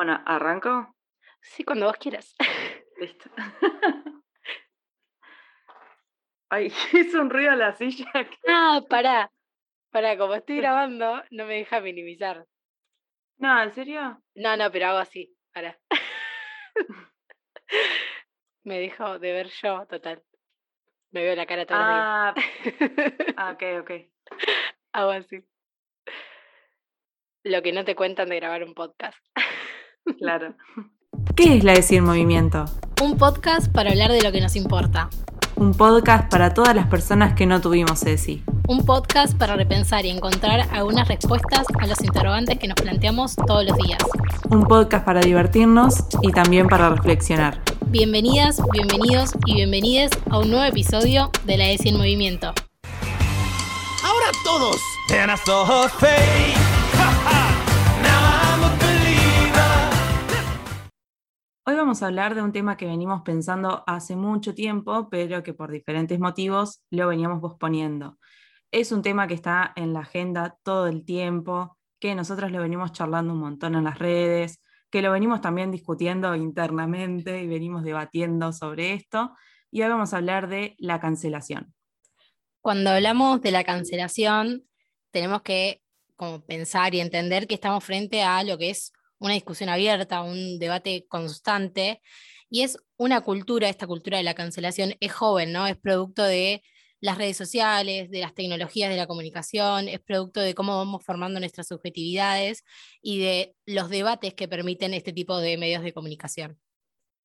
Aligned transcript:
Bueno, 0.00 0.18
¿arranco? 0.24 0.96
Sí, 1.42 1.62
cuando 1.62 1.84
vos 1.84 1.98
quieras. 1.98 2.34
Listo. 2.96 3.28
Ay, 6.48 6.72
hizo 6.94 7.20
un 7.20 7.28
ruido 7.28 7.50
a 7.50 7.56
la 7.56 7.74
silla. 7.74 8.10
Ah, 8.48 8.80
pará. 8.88 9.30
Pará, 9.90 10.16
como 10.16 10.36
estoy 10.36 10.56
grabando, 10.56 11.22
no 11.30 11.44
me 11.44 11.56
deja 11.56 11.82
minimizar. 11.82 12.46
No, 13.36 13.62
¿en 13.62 13.72
serio? 13.74 14.22
No, 14.36 14.56
no, 14.56 14.72
pero 14.72 14.86
hago 14.86 14.98
así. 15.00 15.36
Pará. 15.52 15.78
me 18.64 18.78
dejo 18.78 19.18
de 19.18 19.32
ver 19.34 19.48
yo, 19.48 19.84
total. 19.84 20.24
Me 21.10 21.24
veo 21.24 21.36
la 21.36 21.44
cara 21.44 21.66
todos 21.66 21.78
Ah, 21.78 22.34
ah, 23.36 23.50
ok, 23.52 23.62
ok. 23.82 23.90
Hago 24.92 25.10
así. 25.10 25.44
Lo 27.42 27.60
que 27.60 27.72
no 27.72 27.84
te 27.84 27.94
cuentan 27.94 28.30
de 28.30 28.36
grabar 28.36 28.64
un 28.64 28.72
podcast. 28.72 29.18
Claro. 30.18 30.54
¿Qué 31.36 31.56
es 31.56 31.64
la 31.64 31.72
Decir 31.72 32.02
Movimiento? 32.02 32.64
Un 33.02 33.16
podcast 33.16 33.70
para 33.72 33.90
hablar 33.90 34.12
de 34.12 34.22
lo 34.22 34.32
que 34.32 34.40
nos 34.40 34.56
importa. 34.56 35.08
Un 35.56 35.74
podcast 35.74 36.30
para 36.30 36.54
todas 36.54 36.74
las 36.74 36.86
personas 36.86 37.34
que 37.34 37.46
no 37.46 37.60
tuvimos 37.60 38.02
ESI. 38.02 38.42
Un 38.68 38.84
podcast 38.84 39.36
para 39.36 39.56
repensar 39.56 40.06
y 40.06 40.10
encontrar 40.10 40.68
algunas 40.72 41.08
respuestas 41.08 41.66
a 41.78 41.86
los 41.86 42.02
interrogantes 42.02 42.58
que 42.58 42.68
nos 42.68 42.76
planteamos 42.76 43.36
todos 43.36 43.64
los 43.66 43.76
días. 43.76 43.98
Un 44.48 44.62
podcast 44.62 45.04
para 45.04 45.20
divertirnos 45.20 46.04
y 46.22 46.32
también 46.32 46.68
para 46.68 46.88
reflexionar. 46.90 47.60
Bienvenidas, 47.88 48.62
bienvenidos 48.72 49.32
y 49.46 49.54
bienvenides 49.54 50.10
a 50.30 50.38
un 50.38 50.50
nuevo 50.50 50.64
episodio 50.64 51.30
de 51.44 51.58
la 51.58 51.68
ESI 51.70 51.90
en 51.90 51.96
Movimiento. 51.98 52.54
Ahora 54.02 54.30
todos. 54.44 54.76
Hoy 61.70 61.76
vamos 61.76 62.02
a 62.02 62.08
hablar 62.08 62.34
de 62.34 62.42
un 62.42 62.50
tema 62.50 62.76
que 62.76 62.84
venimos 62.84 63.22
pensando 63.22 63.84
hace 63.86 64.16
mucho 64.16 64.56
tiempo, 64.56 65.08
pero 65.08 65.44
que 65.44 65.54
por 65.54 65.70
diferentes 65.70 66.18
motivos 66.18 66.82
lo 66.90 67.06
veníamos 67.06 67.40
posponiendo. 67.40 68.18
Es 68.72 68.90
un 68.90 69.02
tema 69.02 69.28
que 69.28 69.34
está 69.34 69.72
en 69.76 69.92
la 69.92 70.00
agenda 70.00 70.58
todo 70.64 70.88
el 70.88 71.04
tiempo, 71.04 71.78
que 72.00 72.16
nosotros 72.16 72.50
lo 72.50 72.60
venimos 72.60 72.90
charlando 72.90 73.34
un 73.34 73.38
montón 73.38 73.76
en 73.76 73.84
las 73.84 74.00
redes, 74.00 74.60
que 74.90 75.00
lo 75.00 75.12
venimos 75.12 75.42
también 75.42 75.70
discutiendo 75.70 76.34
internamente 76.34 77.40
y 77.40 77.46
venimos 77.46 77.84
debatiendo 77.84 78.52
sobre 78.52 78.94
esto. 78.94 79.36
Y 79.70 79.82
hoy 79.82 79.90
vamos 79.90 80.12
a 80.12 80.16
hablar 80.16 80.48
de 80.48 80.74
la 80.76 80.98
cancelación. 80.98 81.72
Cuando 82.60 82.90
hablamos 82.90 83.42
de 83.42 83.52
la 83.52 83.62
cancelación, 83.62 84.64
tenemos 85.12 85.42
que 85.42 85.82
como 86.16 86.44
pensar 86.44 86.96
y 86.96 87.00
entender 87.00 87.46
que 87.46 87.54
estamos 87.54 87.84
frente 87.84 88.24
a 88.24 88.42
lo 88.42 88.58
que 88.58 88.70
es 88.70 88.92
una 89.20 89.34
discusión 89.34 89.68
abierta, 89.68 90.22
un 90.22 90.58
debate 90.58 91.06
constante, 91.08 92.02
y 92.48 92.62
es 92.62 92.78
una 92.96 93.20
cultura, 93.20 93.68
esta 93.68 93.86
cultura 93.86 94.18
de 94.18 94.24
la 94.24 94.34
cancelación 94.34 94.94
es 94.98 95.12
joven, 95.12 95.52
¿no? 95.52 95.68
Es 95.68 95.76
producto 95.78 96.24
de 96.24 96.62
las 97.00 97.16
redes 97.16 97.36
sociales, 97.36 98.10
de 98.10 98.20
las 98.20 98.34
tecnologías 98.34 98.90
de 98.90 98.96
la 98.96 99.06
comunicación, 99.06 99.88
es 99.88 100.00
producto 100.00 100.40
de 100.40 100.54
cómo 100.54 100.76
vamos 100.76 101.04
formando 101.04 101.38
nuestras 101.38 101.68
subjetividades 101.68 102.64
y 103.00 103.20
de 103.20 103.54
los 103.66 103.88
debates 103.88 104.34
que 104.34 104.48
permiten 104.48 104.94
este 104.94 105.12
tipo 105.12 105.38
de 105.38 105.56
medios 105.56 105.82
de 105.82 105.92
comunicación. 105.92 106.58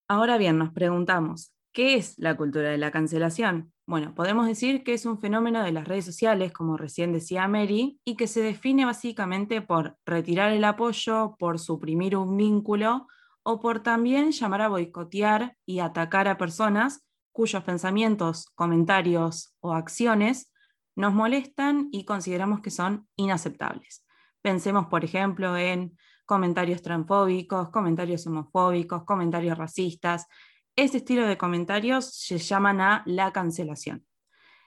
Ahora 0.08 0.38
bien, 0.38 0.58
nos 0.60 0.72
preguntamos, 0.72 1.52
¿qué 1.76 1.96
es 1.96 2.18
la 2.18 2.38
cultura 2.38 2.70
de 2.70 2.78
la 2.78 2.90
cancelación? 2.90 3.74
Bueno, 3.86 4.16
podemos 4.16 4.48
decir 4.48 4.84
que 4.84 4.94
es 4.94 5.06
un 5.06 5.20
fenómeno 5.20 5.62
de 5.62 5.74
las 5.74 5.88
redes 5.88 6.06
sociales, 6.06 6.54
como 6.54 6.78
recién 6.78 7.12
decía 7.12 7.48
Mary, 7.50 8.00
y 8.06 8.16
que 8.16 8.28
se 8.28 8.42
define 8.42 8.86
básicamente 8.86 9.62
por 9.62 9.98
retirar 10.06 10.54
el 10.54 10.64
apoyo, 10.64 11.36
por 11.38 11.60
suprimir 11.60 12.16
un 12.16 12.38
vínculo 12.38 13.08
o 13.44 13.60
por 13.60 13.84
también 13.84 14.32
llamar 14.32 14.62
a 14.62 14.70
boicotear 14.70 15.58
y 15.66 15.80
atacar 15.80 16.30
a 16.30 16.38
personas 16.38 17.06
cuyos 17.34 17.64
pensamientos, 17.64 18.50
comentarios 18.56 19.54
o 19.60 19.74
acciones 19.74 20.54
nos 20.96 21.14
molestan 21.14 21.90
y 21.92 22.06
consideramos 22.06 22.62
que 22.62 22.72
son 22.72 23.06
inaceptables. 23.18 24.06
Pensemos, 24.42 24.88
por 24.88 25.04
ejemplo, 25.04 25.58
en 25.58 25.98
comentarios 26.26 26.82
transfóbicos, 26.82 27.70
comentarios 27.70 28.26
homofóbicos, 28.26 29.04
comentarios 29.04 29.58
racistas, 29.58 30.28
este 30.76 30.98
estilo 30.98 31.26
de 31.28 31.38
comentarios 31.38 32.06
se 32.14 32.38
llaman 32.38 32.82
a 32.82 33.04
la 33.06 33.32
cancelación. 33.32 34.06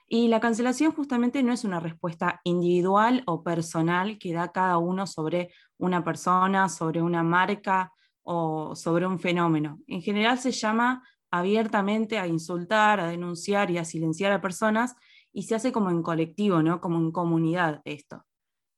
Y 0.07 0.27
la 0.27 0.39
cancelación 0.39 0.91
justamente 0.91 1.43
no 1.43 1.53
es 1.53 1.63
una 1.63 1.79
respuesta 1.79 2.41
individual 2.43 3.21
o 3.27 3.43
personal 3.43 4.17
que 4.17 4.33
da 4.33 4.51
cada 4.51 4.79
uno 4.79 5.05
sobre 5.05 5.53
una 5.77 6.03
persona, 6.03 6.67
sobre 6.67 7.01
una 7.03 7.21
marca 7.21 7.93
o 8.23 8.75
sobre 8.75 9.05
un 9.05 9.19
fenómeno. 9.19 9.79
En 9.85 10.01
general 10.01 10.39
se 10.39 10.51
llama 10.51 11.07
abiertamente 11.29 12.17
a 12.17 12.25
insultar, 12.25 12.99
a 12.99 13.07
denunciar 13.07 13.69
y 13.69 13.77
a 13.77 13.85
silenciar 13.85 14.31
a 14.31 14.41
personas 14.41 14.95
y 15.31 15.43
se 15.43 15.53
hace 15.53 15.71
como 15.71 15.91
en 15.91 16.01
colectivo, 16.01 16.63
¿no? 16.63 16.81
Como 16.81 16.97
en 16.97 17.11
comunidad 17.11 17.81
esto. 17.85 18.25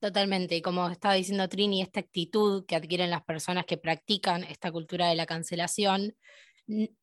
Totalmente, 0.00 0.56
y 0.56 0.62
como 0.62 0.88
estaba 0.88 1.14
diciendo 1.14 1.48
Trini, 1.48 1.80
esta 1.80 2.00
actitud 2.00 2.66
que 2.66 2.76
adquieren 2.76 3.08
las 3.08 3.22
personas 3.22 3.64
que 3.64 3.78
practican 3.78 4.44
esta 4.44 4.70
cultura 4.70 5.08
de 5.08 5.14
la 5.14 5.26
cancelación 5.26 6.14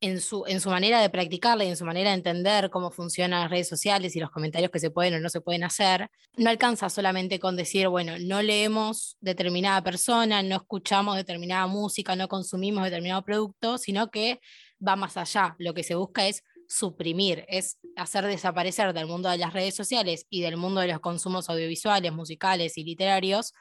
en 0.00 0.20
su, 0.20 0.44
en 0.46 0.60
su 0.60 0.70
manera 0.70 1.00
de 1.00 1.10
practicarla 1.10 1.64
y 1.64 1.68
en 1.68 1.76
su 1.76 1.84
manera 1.84 2.10
de 2.10 2.16
entender 2.16 2.70
cómo 2.70 2.90
funcionan 2.90 3.42
las 3.42 3.50
redes 3.50 3.68
sociales 3.68 4.16
y 4.16 4.20
los 4.20 4.30
comentarios 4.30 4.70
que 4.70 4.78
se 4.78 4.90
pueden 4.90 5.14
o 5.14 5.20
no 5.20 5.28
se 5.28 5.40
pueden 5.40 5.64
hacer, 5.64 6.10
no 6.36 6.50
alcanza 6.50 6.88
solamente 6.88 7.38
con 7.38 7.56
decir, 7.56 7.88
bueno, 7.88 8.14
no 8.18 8.42
leemos 8.42 9.16
determinada 9.20 9.82
persona, 9.82 10.42
no 10.42 10.56
escuchamos 10.56 11.16
determinada 11.16 11.66
música, 11.66 12.16
no 12.16 12.28
consumimos 12.28 12.84
determinado 12.84 13.22
producto, 13.22 13.78
sino 13.78 14.10
que 14.10 14.40
va 14.86 14.96
más 14.96 15.16
allá. 15.16 15.54
Lo 15.58 15.74
que 15.74 15.82
se 15.82 15.94
busca 15.94 16.26
es 16.26 16.42
suprimir, 16.68 17.44
es 17.48 17.78
hacer 17.96 18.26
desaparecer 18.26 18.92
del 18.92 19.06
mundo 19.06 19.28
de 19.28 19.38
las 19.38 19.52
redes 19.52 19.74
sociales 19.74 20.26
y 20.30 20.40
del 20.40 20.56
mundo 20.56 20.80
de 20.80 20.88
los 20.88 21.00
consumos 21.00 21.50
audiovisuales, 21.50 22.12
musicales 22.12 22.78
y 22.78 22.84
literarios, 22.84 23.52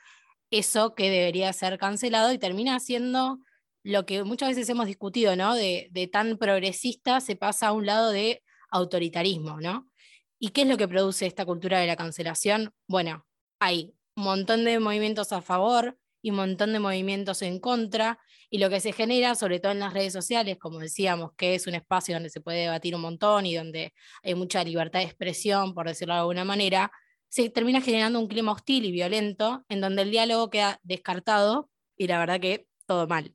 eso 0.51 0.95
que 0.95 1.09
debería 1.09 1.51
ser 1.53 1.77
cancelado 1.77 2.31
y 2.31 2.37
termina 2.37 2.79
siendo 2.79 3.39
lo 3.83 4.05
que 4.05 4.23
muchas 4.23 4.49
veces 4.49 4.69
hemos 4.69 4.87
discutido, 4.87 5.35
¿no? 5.35 5.55
De, 5.55 6.09
tan 6.11 6.37
progresista 6.37 7.21
se 7.21 7.35
pasa 7.35 7.67
a 7.67 7.71
un 7.71 7.85
lado 7.85 8.11
de 8.11 8.43
autoritarismo, 8.71 9.59
¿no? 9.61 9.89
¿Y 10.39 10.49
qué 10.49 10.61
es 10.61 10.67
lo 10.67 10.77
que 10.77 10.87
produce 10.87 11.25
esta 11.25 11.45
cultura 11.45 11.79
de 11.79 11.87
la 11.87 11.95
cancelación? 11.95 12.73
Bueno, 12.87 13.25
hay 13.59 13.93
un 14.15 14.23
montón 14.23 14.63
de 14.65 14.79
movimientos 14.79 15.31
a 15.33 15.41
favor 15.41 15.97
y 16.21 16.31
un 16.31 16.37
montón 16.37 16.73
de 16.73 16.79
movimientos 16.79 17.41
en 17.41 17.59
contra, 17.59 18.19
y 18.49 18.57
lo 18.57 18.69
que 18.69 18.79
se 18.79 18.93
genera, 18.93 19.35
sobre 19.35 19.59
todo 19.59 19.71
en 19.71 19.79
las 19.79 19.93
redes 19.93 20.11
sociales, 20.11 20.57
como 20.57 20.79
decíamos, 20.79 21.31
que 21.37 21.55
es 21.55 21.67
un 21.67 21.75
espacio 21.75 22.15
donde 22.15 22.29
se 22.29 22.41
puede 22.41 22.61
debatir 22.61 22.95
un 22.95 23.01
montón 23.01 23.45
y 23.45 23.55
donde 23.55 23.93
hay 24.23 24.35
mucha 24.35 24.63
libertad 24.63 24.99
de 24.99 25.05
expresión, 25.05 25.73
por 25.73 25.87
decirlo 25.87 26.15
de 26.15 26.21
alguna 26.21 26.43
manera, 26.43 26.91
se 27.29 27.49
termina 27.49 27.79
generando 27.79 28.19
un 28.19 28.27
clima 28.27 28.51
hostil 28.51 28.85
y 28.85 28.91
violento 28.91 29.63
en 29.69 29.81
donde 29.81 30.01
el 30.01 30.11
diálogo 30.11 30.49
queda 30.49 30.79
descartado 30.83 31.69
y 31.95 32.07
la 32.07 32.19
verdad 32.19 32.39
que 32.39 32.67
todo 32.87 33.07
mal. 33.07 33.31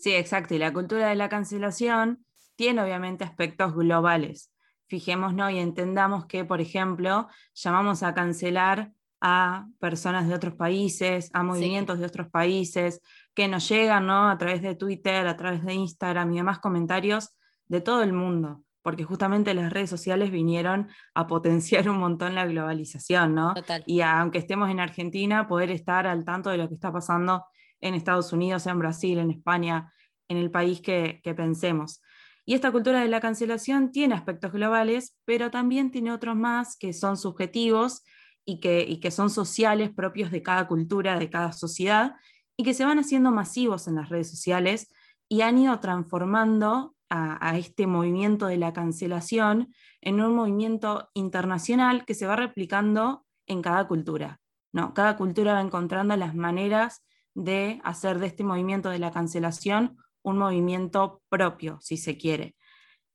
Sí, 0.00 0.14
exacto. 0.14 0.54
Y 0.54 0.58
la 0.58 0.72
cultura 0.72 1.08
de 1.08 1.14
la 1.14 1.28
cancelación 1.28 2.24
tiene 2.56 2.82
obviamente 2.82 3.22
aspectos 3.22 3.74
globales. 3.74 4.50
Fijémonos 4.88 5.52
y 5.52 5.58
entendamos 5.58 6.24
que, 6.24 6.42
por 6.44 6.62
ejemplo, 6.62 7.28
llamamos 7.54 8.02
a 8.02 8.14
cancelar 8.14 8.92
a 9.20 9.66
personas 9.78 10.26
de 10.26 10.34
otros 10.34 10.54
países, 10.54 11.30
a 11.34 11.42
movimientos 11.42 11.98
de 11.98 12.06
otros 12.06 12.28
países, 12.30 13.02
que 13.34 13.46
nos 13.46 13.68
llegan 13.68 14.06
¿no? 14.06 14.30
a 14.30 14.38
través 14.38 14.62
de 14.62 14.74
Twitter, 14.74 15.26
a 15.26 15.36
través 15.36 15.62
de 15.64 15.74
Instagram 15.74 16.32
y 16.32 16.36
demás 16.36 16.60
comentarios 16.60 17.36
de 17.68 17.82
todo 17.82 18.02
el 18.02 18.14
mundo, 18.14 18.64
porque 18.82 19.04
justamente 19.04 19.52
las 19.52 19.70
redes 19.70 19.90
sociales 19.90 20.30
vinieron 20.30 20.88
a 21.14 21.26
potenciar 21.26 21.90
un 21.90 21.98
montón 21.98 22.34
la 22.34 22.46
globalización, 22.46 23.34
¿no? 23.34 23.52
Y 23.86 24.00
aunque 24.00 24.38
estemos 24.38 24.70
en 24.70 24.80
Argentina, 24.80 25.46
poder 25.46 25.70
estar 25.70 26.06
al 26.06 26.24
tanto 26.24 26.48
de 26.48 26.56
lo 26.56 26.68
que 26.68 26.74
está 26.74 26.90
pasando 26.90 27.44
en 27.80 27.94
Estados 27.94 28.32
Unidos, 28.32 28.66
en 28.66 28.78
Brasil, 28.78 29.18
en 29.18 29.30
España, 29.30 29.92
en 30.28 30.36
el 30.36 30.50
país 30.50 30.80
que, 30.80 31.20
pensemos. 31.36 32.02
Y 32.46 32.54
esta 32.54 32.72
cultura 32.72 33.00
de 33.00 33.08
la 33.08 33.20
cancelación 33.20 33.92
tiene 33.92 34.14
aspectos 34.14 34.52
globales, 34.52 35.16
pero 35.24 35.50
también 35.50 35.90
tiene 35.90 36.12
otros 36.12 36.36
más 36.36 36.76
que 36.76 36.92
son 36.92 37.16
subjetivos 37.16 38.02
y 38.44 38.60
que, 38.60 39.10
son 39.10 39.30
sociales 39.30 39.90
propios 39.90 40.30
de 40.30 40.42
cada 40.42 40.66
cultura, 40.66 41.18
de 41.18 41.30
cada 41.30 41.52
sociedad, 41.52 42.14
y 42.56 42.64
que 42.64 42.74
se 42.74 42.84
van 42.84 42.98
haciendo 42.98 43.30
masivos 43.30 43.88
en 43.88 43.96
las 43.96 44.08
redes 44.08 44.30
sociales 44.30 44.92
y 45.28 45.42
han 45.42 45.58
ido 45.58 45.78
transformando 45.80 46.94
a, 47.08 47.48
a, 47.48 47.56
este 47.58 47.86
movimiento 47.86 48.46
de 48.46 48.56
la 48.56 48.72
cancelación 48.72 49.72
en 50.00 50.20
un 50.20 50.34
movimiento 50.34 51.10
internacional 51.14 52.04
que 52.04 52.14
se 52.14 52.26
va 52.26 52.36
replicando 52.36 53.24
en 53.46 53.62
cada 53.62 53.86
cultura. 53.88 54.40
¿no? 54.72 54.94
Cada 54.94 55.16
cultura 55.16 55.54
va 55.54 55.60
encontrando 55.60 56.16
las 56.16 56.34
maneras 56.34 57.02
de 57.34 57.80
hacer 57.84 58.18
de 58.18 58.26
este 58.26 58.44
movimiento 58.44 58.90
de 58.90 58.98
la 58.98 59.10
cancelación 59.10 59.96
un 60.22 60.38
movimiento 60.38 61.22
propio, 61.28 61.78
si 61.80 61.96
se 61.96 62.16
quiere. 62.16 62.54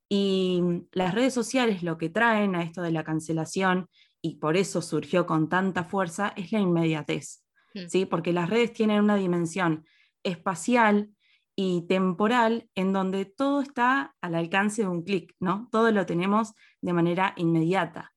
Y 0.09 0.61
las 0.91 1.13
redes 1.13 1.33
sociales 1.33 1.83
lo 1.83 1.97
que 1.97 2.09
traen 2.09 2.55
a 2.55 2.63
esto 2.63 2.81
de 2.81 2.91
la 2.91 3.03
cancelación, 3.03 3.87
y 4.21 4.37
por 4.37 4.57
eso 4.57 4.81
surgió 4.81 5.25
con 5.25 5.49
tanta 5.49 5.83
fuerza, 5.83 6.33
es 6.35 6.51
la 6.51 6.59
inmediatez, 6.59 7.43
hmm. 7.73 7.87
¿sí? 7.87 8.05
porque 8.05 8.33
las 8.33 8.49
redes 8.49 8.73
tienen 8.73 9.03
una 9.03 9.15
dimensión 9.15 9.85
espacial 10.23 11.11
y 11.55 11.85
temporal 11.87 12.69
en 12.75 12.91
donde 12.91 13.25
todo 13.25 13.61
está 13.61 14.15
al 14.21 14.35
alcance 14.35 14.81
de 14.81 14.87
un 14.89 15.03
clic, 15.03 15.33
¿no? 15.39 15.69
Todo 15.71 15.91
lo 15.91 16.05
tenemos 16.05 16.53
de 16.81 16.91
manera 16.91 17.33
inmediata. 17.37 18.14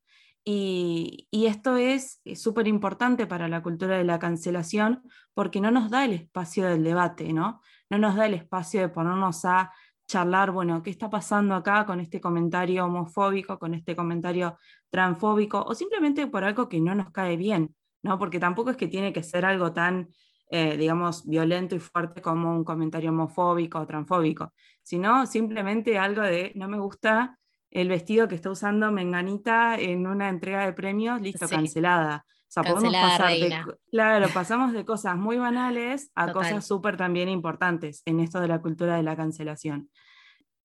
Y, 0.50 1.28
esto 1.30 1.76
es 1.76 2.22
súper 2.34 2.68
importante 2.68 3.26
para 3.26 3.48
la 3.48 3.62
cultura 3.62 3.98
de 3.98 4.04
la 4.04 4.18
cancelación 4.18 5.02
porque 5.34 5.60
no 5.60 5.70
nos 5.70 5.90
da 5.90 6.06
el 6.06 6.14
espacio 6.14 6.66
del 6.66 6.82
debate, 6.84 7.34
¿no? 7.34 7.60
No 7.90 7.98
nos 7.98 8.16
da 8.16 8.24
el 8.24 8.32
espacio 8.32 8.80
de 8.80 8.88
ponernos 8.88 9.44
a 9.44 9.70
charlar, 10.06 10.50
bueno, 10.50 10.82
¿qué 10.82 10.88
está 10.88 11.10
pasando 11.10 11.54
acá 11.54 11.84
con 11.84 12.00
este 12.00 12.18
comentario 12.18 12.86
homofóbico, 12.86 13.58
con 13.58 13.74
este 13.74 13.94
comentario 13.94 14.56
transfóbico, 14.88 15.62
o 15.62 15.74
simplemente 15.74 16.26
por 16.26 16.44
algo 16.44 16.66
que 16.66 16.80
no 16.80 16.94
nos 16.94 17.10
cae 17.10 17.36
bien, 17.36 17.76
¿no? 18.02 18.18
Porque 18.18 18.40
tampoco 18.40 18.70
es 18.70 18.78
que 18.78 18.88
tiene 18.88 19.12
que 19.12 19.22
ser 19.22 19.44
algo 19.44 19.74
tan 19.74 20.08
eh, 20.50 20.78
digamos, 20.78 21.26
violento 21.26 21.76
y 21.76 21.78
fuerte 21.78 22.22
como 22.22 22.50
un 22.56 22.64
comentario 22.64 23.10
homofóbico 23.10 23.80
o 23.80 23.86
transfóbico, 23.86 24.54
sino 24.82 25.26
simplemente 25.26 25.98
algo 25.98 26.22
de 26.22 26.52
no 26.54 26.68
me 26.68 26.78
gusta 26.78 27.38
el 27.70 27.88
vestido 27.88 28.28
que 28.28 28.34
está 28.34 28.50
usando 28.50 28.90
Menganita 28.90 29.78
en 29.78 30.06
una 30.06 30.28
entrega 30.28 30.64
de 30.64 30.72
premios, 30.72 31.20
listo, 31.20 31.48
cancelada. 31.48 32.24
O 32.26 32.50
sea, 32.50 32.62
podemos 32.62 32.94
pasar 32.94 33.30
de, 33.30 33.62
claro, 33.90 34.28
pasamos 34.32 34.72
de 34.72 34.84
cosas 34.84 35.16
muy 35.16 35.36
banales 35.36 36.10
a 36.14 36.32
cosas 36.32 36.66
súper 36.66 36.96
también 36.96 37.28
importantes 37.28 38.02
en 38.06 38.20
esto 38.20 38.40
de 38.40 38.48
la 38.48 38.60
cultura 38.60 38.96
de 38.96 39.02
la 39.02 39.16
cancelación. 39.16 39.90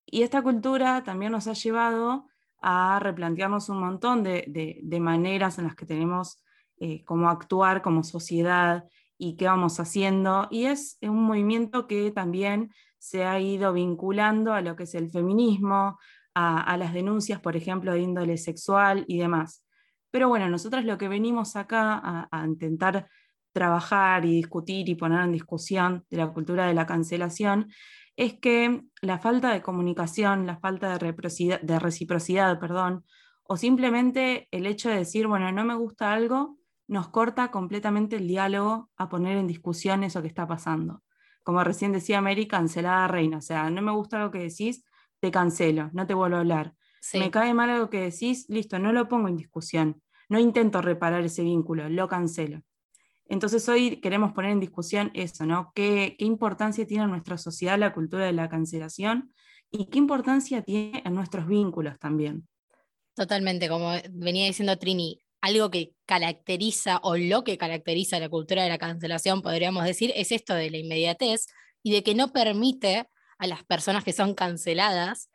Y 0.05 0.21
esta 0.21 0.41
cultura 0.41 1.03
también 1.03 1.33
nos 1.33 1.47
ha 1.47 1.53
llevado 1.53 2.27
a 2.61 2.99
replantearnos 3.01 3.67
un 3.67 3.79
montón 3.79 4.23
de, 4.23 4.45
de, 4.81 4.99
maneras 5.01 5.57
en 5.57 5.65
las 5.65 5.75
que 5.75 5.85
tenemos 5.85 6.41
eh, 6.79 7.03
cómo 7.03 7.29
actuar 7.29 7.81
como 7.81 8.03
sociedad 8.03 8.85
y 9.17 9.35
qué 9.35 9.47
vamos 9.47 9.81
haciendo. 9.81 10.47
Y 10.49 10.65
es 10.65 10.97
un 11.01 11.23
movimiento 11.23 11.87
que 11.87 12.11
también 12.11 12.71
se 12.97 13.25
ha 13.25 13.37
ido 13.41 13.73
vinculando 13.73 14.53
a 14.53 14.61
lo 14.61 14.77
que 14.77 14.83
es 14.83 14.95
el 14.95 15.11
feminismo, 15.11 15.99
a, 16.35 16.77
las 16.77 16.93
denuncias, 16.93 17.39
por 17.39 17.55
ejemplo, 17.55 17.93
de 17.93 17.99
índole 17.99 18.37
sexual 18.37 19.05
y 19.07 19.19
demás. 19.19 19.63
Pero 20.11 20.29
bueno, 20.29 20.49
nosotros 20.49 20.85
lo 20.85 20.97
que 20.97 21.07
venimos 21.07 21.55
acá 21.55 22.27
a, 22.31 22.45
intentar 22.45 23.07
trabajar 23.51 24.25
y 24.25 24.31
discutir 24.31 24.89
y 24.89 24.95
poner 24.95 25.21
en 25.21 25.31
discusión 25.31 26.05
de 26.09 26.17
la 26.17 26.33
cultura 26.33 26.65
de 26.65 26.73
la 26.73 26.85
cancelación 26.87 27.71
es 28.15 28.33
que 28.39 28.81
la 29.01 29.19
falta 29.19 29.51
de 29.53 29.61
comunicación, 29.61 30.45
la 30.45 30.57
falta 30.57 30.97
de 30.97 31.79
reciprocidad 31.79 32.59
perdón, 32.59 33.05
o 33.43 33.57
simplemente 33.57 34.47
el 34.51 34.65
hecho 34.65 34.89
de 34.89 34.97
decir, 34.97 35.27
bueno, 35.27 35.51
no 35.51 35.65
me 35.65 35.75
gusta 35.75 36.13
algo, 36.13 36.57
nos 36.87 37.09
corta 37.09 37.51
completamente 37.51 38.15
el 38.15 38.27
diálogo 38.27 38.89
a 38.97 39.09
poner 39.09 39.37
en 39.37 39.47
discusión 39.47 40.03
eso 40.03 40.21
que 40.21 40.27
está 40.27 40.47
pasando. 40.47 41.03
Como 41.43 41.63
recién 41.63 41.91
decía 41.91 42.21
Mary, 42.21 42.47
cancelada 42.47 43.07
reina. 43.07 43.37
O 43.37 43.41
sea, 43.41 43.69
no 43.69 43.81
me 43.81 43.91
gusta 43.91 44.19
lo 44.19 44.31
que 44.31 44.39
decís, 44.39 44.83
te 45.23 45.31
cancelo, 45.31 45.89
no 45.93 46.05
te 46.05 46.13
vuelvo 46.13 46.35
a 46.35 46.39
hablar. 46.39 46.73
Me 47.13 47.31
cae 47.31 47.53
mal 47.53 47.69
algo 47.69 47.89
que 47.89 48.01
decís, 48.01 48.45
listo, 48.49 48.77
no 48.77 48.91
lo 48.91 49.07
pongo 49.07 49.29
en 49.29 49.37
discusión. 49.37 50.01
No 50.27 50.37
intento 50.37 50.81
reparar 50.81 51.23
ese 51.23 51.43
vínculo, 51.43 51.87
lo 51.87 52.09
cancelo. 52.09 52.61
Entonces 53.27 53.69
hoy 53.69 54.01
queremos 54.01 54.33
poner 54.33 54.51
en 54.51 54.59
discusión 54.59 55.11
eso, 55.13 55.45
¿no? 55.45 55.71
¿Qué, 55.73 56.17
qué 56.19 56.25
importancia 56.25 56.85
tiene 56.85 57.05
en 57.05 57.11
nuestra 57.11 57.37
sociedad 57.37 57.79
la 57.79 57.93
cultura 57.93 58.25
de 58.25 58.33
la 58.33 58.49
cancelación 58.49 59.33
y 59.71 59.85
qué 59.85 59.97
importancia 59.97 60.61
tiene 60.61 61.01
en 61.05 61.15
nuestros 61.15 61.47
vínculos 61.47 61.97
también. 61.99 62.45
Totalmente, 63.15 63.69
como 63.69 63.93
venía 64.11 64.47
diciendo 64.47 64.77
Trini, 64.77 65.21
algo 65.39 65.71
que 65.71 65.93
caracteriza 66.05 66.97
o 66.97 67.15
lo 67.15 67.45
que 67.45 67.57
caracteriza 67.57 68.19
la 68.19 68.27
cultura 68.27 68.63
de 68.63 68.69
la 68.69 68.77
cancelación, 68.77 69.41
podríamos 69.41 69.85
decir, 69.85 70.11
es 70.17 70.33
esto 70.33 70.53
de 70.53 70.69
la 70.69 70.79
inmediatez 70.79 71.47
y 71.81 71.93
de 71.93 72.03
que 72.03 72.13
no 72.13 72.33
permite 72.33 73.07
a 73.43 73.47
las 73.47 73.63
personas 73.65 74.05
que 74.05 74.13
son 74.13 74.33
canceladas 74.35 75.29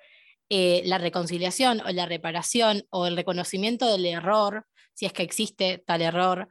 eh, 0.49 0.81
la 0.87 0.97
reconciliación 0.97 1.83
o 1.83 1.91
la 1.91 2.07
reparación 2.07 2.87
o 2.89 3.07
el 3.07 3.17
reconocimiento 3.17 3.87
del 3.87 4.07
error, 4.07 4.67
si 4.95 5.05
es 5.05 5.13
que 5.13 5.23
existe 5.23 5.85
tal 5.87 6.01
error. 6.01 6.49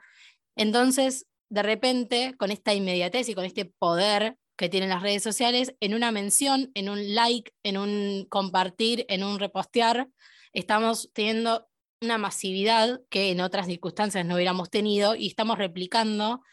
Entonces, 0.56 1.26
de 1.50 1.64
repente, 1.64 2.36
con 2.38 2.52
esta 2.52 2.76
inmediatez 2.76 3.28
y 3.30 3.34
con 3.34 3.44
este 3.44 3.66
poder 3.66 4.38
que 4.56 4.70
tienen 4.70 4.90
las 4.90 5.02
redes 5.02 5.24
sociales, 5.24 5.74
en 5.80 5.96
una 5.96 6.12
mención, 6.12 6.70
en 6.76 6.90
un 6.90 7.16
like, 7.16 7.52
en 7.64 7.78
un 7.78 8.28
compartir, 8.30 9.06
en 9.10 9.24
un 9.24 9.40
repostear, 9.40 10.08
estamos 10.54 11.10
teniendo 11.14 11.68
una 12.00 12.20
masividad 12.20 13.02
que 13.10 13.32
en 13.32 13.42
otras 13.42 13.66
circunstancias 13.66 14.24
no 14.26 14.36
hubiéramos 14.36 14.70
tenido 14.70 15.16
y 15.16 15.26
estamos 15.26 15.58
replicando 15.58 16.44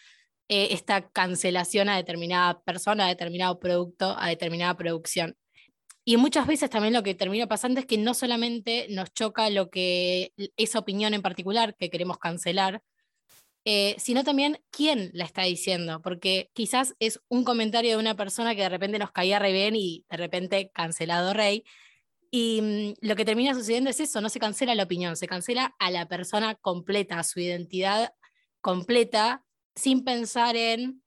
eh, 0.49 0.69
esta 0.73 1.09
cancelación 1.11 1.89
a 1.89 1.97
determinada 1.97 2.63
persona, 2.63 3.07
a 3.07 3.09
determinado 3.09 3.59
producto, 3.59 4.15
a 4.19 4.29
determinada 4.29 4.77
producción. 4.77 5.37
Y 6.05 6.19
muchas 6.19 6.47
veces 6.47 6.71
también 6.71 6.93
lo 6.93 7.03
que 7.03 7.15
termina 7.15 7.47
pasando 7.47 7.81
es 7.81 7.87
que 7.87 7.97
no 7.97 8.13
solamente 8.15 8.87
nos 8.91 9.13
choca 9.15 9.49
lo 9.51 9.71
que 9.71 10.33
esa 10.57 10.79
opinión 10.79 11.15
en 11.15 11.23
particular 11.23 11.77
que 11.77 11.91
queremos 11.91 12.19
cancelar, 12.19 12.83
eh, 13.65 13.95
sino 13.99 14.25
también 14.25 14.61
quién 14.71 15.11
la 15.15 15.25
está 15.25 15.43
diciendo, 15.45 16.03
porque 16.03 16.51
quizás 16.53 16.95
es 16.99 17.21
un 17.29 17.45
comentario 17.45 17.93
de 17.93 17.97
una 17.97 18.15
persona 18.15 18.55
que 18.55 18.61
de 18.61 18.69
repente 18.69 18.99
nos 18.99 19.13
caía 19.13 19.39
re 19.39 19.53
bien 19.53 19.75
y 19.77 20.05
de 20.11 20.17
repente 20.19 20.71
cancelado 20.75 21.33
rey, 21.33 21.65
y 22.37 22.61
mm, 22.63 23.07
lo 23.07 23.15
que 23.15 23.25
termina 23.25 23.55
sucediendo 23.55 23.91
es 23.91 24.01
eso, 24.01 24.21
no 24.21 24.29
se 24.29 24.41
cancela 24.41 24.75
la 24.75 24.83
opinión, 24.83 25.17
se 25.17 25.29
cancela 25.29 25.77
a 25.79 25.93
la 25.93 26.09
persona 26.09 26.57
completa, 26.57 27.21
a 27.21 27.23
su 27.23 27.39
identidad 27.39 28.13
completa, 28.61 29.45
sin 29.75 30.05
pensar 30.05 30.57
en 30.57 31.03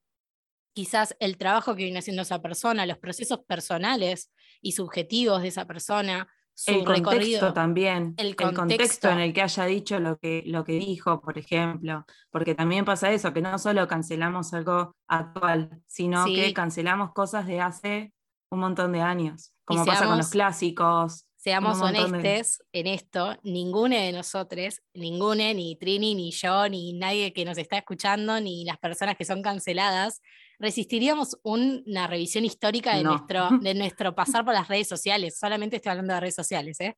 quizás 0.74 1.16
el 1.20 1.38
trabajo 1.38 1.76
que 1.76 1.84
viene 1.84 2.00
haciendo 2.00 2.22
esa 2.22 2.42
persona, 2.42 2.86
los 2.86 3.00
procesos 3.00 3.40
personales 3.48 4.32
y 4.62 4.74
subjetivos 4.74 5.42
de 5.42 5.48
esa 5.48 5.66
persona, 5.66 6.28
su 6.54 6.72
el 6.72 6.84
contexto 6.84 7.54
también, 7.54 8.16
el 8.18 8.36
contexto. 8.36 9.10
en 9.10 9.20
el 9.20 9.34
que 9.34 9.44
haya 9.44 9.66
dicho 9.66 10.00
lo 10.00 10.18
que, 10.18 10.42
lo 10.48 10.64
que 10.64 10.74
dijo, 10.74 11.22
por 11.22 11.38
ejemplo, 11.38 12.04
porque 12.32 12.56
también 12.56 12.84
pasa 12.84 13.12
eso, 13.12 13.32
que 13.32 13.42
no 13.42 13.60
solo 13.60 13.88
cancelamos 13.88 14.54
algo 14.54 14.96
actual, 15.08 15.70
sino 15.86 16.26
que 16.26 16.54
cancelamos 16.54 17.12
cosas 17.14 17.46
de 17.46 17.62
hace 17.62 18.12
un 18.50 18.60
montón 18.60 18.92
de 18.92 19.02
años, 19.02 19.54
como 19.66 19.86
pasa 19.86 20.08
con 20.08 20.18
los 20.18 20.30
clásicos. 20.30 21.27
Seamos 21.48 21.80
honestos 21.80 22.62
en 22.74 22.88
esto, 22.88 23.38
ninguno 23.42 23.96
de 23.96 24.12
nosotros, 24.12 24.82
ninguno, 24.94 25.54
ni 25.54 25.78
Trini, 25.78 26.14
ni 26.14 26.32
yo, 26.32 26.68
ni 26.68 26.92
nadie 26.92 27.32
que 27.32 27.46
nos 27.46 27.58
está 27.58 27.78
escuchando, 27.78 28.42
ni 28.42 28.66
las 28.66 28.78
personas 28.78 29.16
que 29.16 29.24
son 29.24 29.42
canceladas, 29.42 30.22
resistiríamos 30.60 31.38
una 31.44 32.06
revisión 32.08 32.44
histórica 32.44 32.98
de, 32.98 33.06
nuestro, 33.06 33.48
de 33.62 33.74
nuestro 33.76 34.14
pasar 34.14 34.44
por 34.44 34.56
las 34.56 34.68
redes 34.68 34.90
sociales. 34.90 35.40
Solamente 35.40 35.78
estoy 35.78 35.92
hablando 35.92 36.16
de 36.16 36.20
redes 36.20 36.36
sociales, 36.36 36.82
¿eh? 36.82 36.98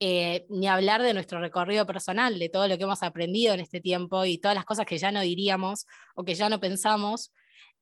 Eh, 0.00 0.46
ni 0.48 0.68
hablar 0.68 1.02
de 1.02 1.12
nuestro 1.12 1.38
recorrido 1.38 1.84
personal, 1.84 2.38
de 2.38 2.48
todo 2.48 2.68
lo 2.68 2.78
que 2.78 2.84
hemos 2.84 3.02
aprendido 3.02 3.52
en 3.52 3.60
este 3.60 3.82
tiempo 3.82 4.24
y 4.24 4.38
todas 4.38 4.54
las 4.54 4.64
cosas 4.64 4.86
que 4.86 4.96
ya 4.96 5.12
no 5.12 5.20
diríamos 5.20 5.84
o 6.14 6.24
que 6.24 6.34
ya 6.34 6.48
no 6.48 6.60
pensamos 6.60 7.30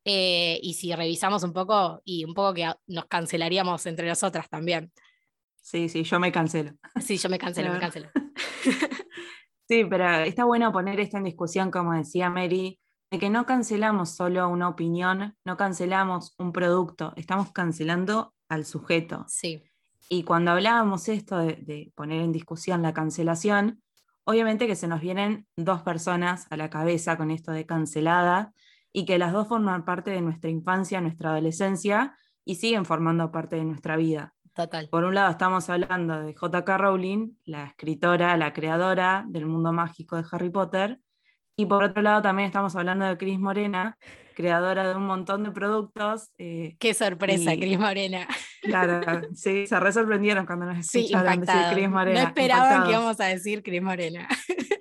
eh, 0.04 0.58
y 0.60 0.74
si 0.74 0.92
revisamos 0.92 1.44
un 1.44 1.52
poco, 1.52 2.02
y 2.04 2.24
un 2.24 2.34
poco 2.34 2.52
que 2.54 2.68
nos 2.88 3.04
cancelaríamos 3.04 3.86
entre 3.86 4.08
nosotras 4.08 4.48
también. 4.50 4.90
Sí, 5.60 5.88
sí, 5.88 6.02
yo 6.02 6.18
me 6.20 6.32
cancelo. 6.32 6.72
Sí, 7.00 7.16
yo 7.16 7.28
me 7.28 7.38
cancelo, 7.38 7.72
me 7.72 7.80
cancelo. 7.80 8.08
sí, 9.68 9.84
pero 9.84 10.08
está 10.20 10.44
bueno 10.44 10.72
poner 10.72 11.00
esto 11.00 11.16
en 11.16 11.24
discusión, 11.24 11.70
como 11.70 11.92
decía 11.92 12.30
Mary, 12.30 12.80
de 13.10 13.18
que 13.18 13.30
no 13.30 13.46
cancelamos 13.46 14.10
solo 14.10 14.48
una 14.48 14.68
opinión, 14.68 15.36
no 15.44 15.56
cancelamos 15.56 16.34
un 16.38 16.52
producto, 16.52 17.12
estamos 17.16 17.52
cancelando 17.52 18.34
al 18.48 18.64
sujeto. 18.64 19.24
Sí. 19.28 19.64
Y 20.08 20.24
cuando 20.24 20.52
hablábamos 20.52 21.08
esto 21.08 21.38
de, 21.38 21.54
de 21.54 21.92
poner 21.94 22.22
en 22.22 22.32
discusión 22.32 22.82
la 22.82 22.94
cancelación, 22.94 23.82
obviamente 24.24 24.66
que 24.66 24.76
se 24.76 24.88
nos 24.88 25.00
vienen 25.00 25.46
dos 25.56 25.82
personas 25.82 26.46
a 26.50 26.56
la 26.56 26.70
cabeza 26.70 27.16
con 27.16 27.30
esto 27.30 27.52
de 27.52 27.66
cancelada, 27.66 28.52
y 28.92 29.04
que 29.04 29.18
las 29.18 29.32
dos 29.32 29.48
forman 29.48 29.84
parte 29.84 30.10
de 30.10 30.20
nuestra 30.20 30.50
infancia, 30.50 31.00
nuestra 31.00 31.30
adolescencia 31.30 32.16
y 32.44 32.56
siguen 32.56 32.84
formando 32.84 33.30
parte 33.30 33.56
de 33.56 33.64
nuestra 33.64 33.96
vida. 33.96 34.34
Total. 34.60 34.88
Por 34.90 35.04
un 35.04 35.14
lado 35.14 35.30
estamos 35.30 35.70
hablando 35.70 36.20
de 36.20 36.34
J.K. 36.34 36.76
Rowling, 36.76 37.32
la 37.44 37.64
escritora, 37.64 38.36
la 38.36 38.52
creadora 38.52 39.24
del 39.28 39.46
mundo 39.46 39.72
mágico 39.72 40.16
de 40.16 40.24
Harry 40.30 40.50
Potter, 40.50 40.98
y 41.56 41.66
por 41.66 41.82
otro 41.82 42.02
lado 42.02 42.22
también 42.22 42.46
estamos 42.46 42.76
hablando 42.76 43.06
de 43.06 43.16
Cris 43.16 43.38
Morena, 43.38 43.96
creadora 44.34 44.88
de 44.88 44.94
un 44.94 45.06
montón 45.06 45.44
de 45.44 45.50
productos. 45.50 46.30
Eh, 46.38 46.76
Qué 46.78 46.94
sorpresa, 46.94 47.54
Cris 47.56 47.78
Morena. 47.78 48.26
Claro, 48.62 49.00
sí, 49.34 49.66
se 49.66 49.80
re 49.80 49.92
sorprendieron 49.92 50.46
cuando 50.46 50.66
nos 50.66 50.78
escucharon 50.78 51.40
decir 51.40 51.62
Cris 51.72 51.88
Morena. 51.88 52.22
No 52.22 52.28
esperaban 52.28 52.84
que 52.84 52.90
íbamos 52.90 53.20
a 53.20 53.26
decir 53.26 53.62
Cris 53.62 53.82
Morena. 53.82 54.28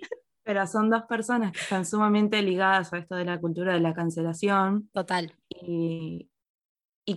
pero 0.50 0.65
son 0.65 0.89
dos 0.89 1.03
personas 1.03 1.51
que 1.51 1.59
están 1.59 1.86
sumamente 1.86 2.41
ligadas 2.41 2.91
a 2.91 2.98
esto 2.98 3.15
de 3.15 3.24
la 3.24 3.39
cultura 3.39 3.71
de 3.71 3.81
la 3.81 3.93
cancelación. 3.93 4.89
Total. 4.93 5.31
Y, 5.48 6.27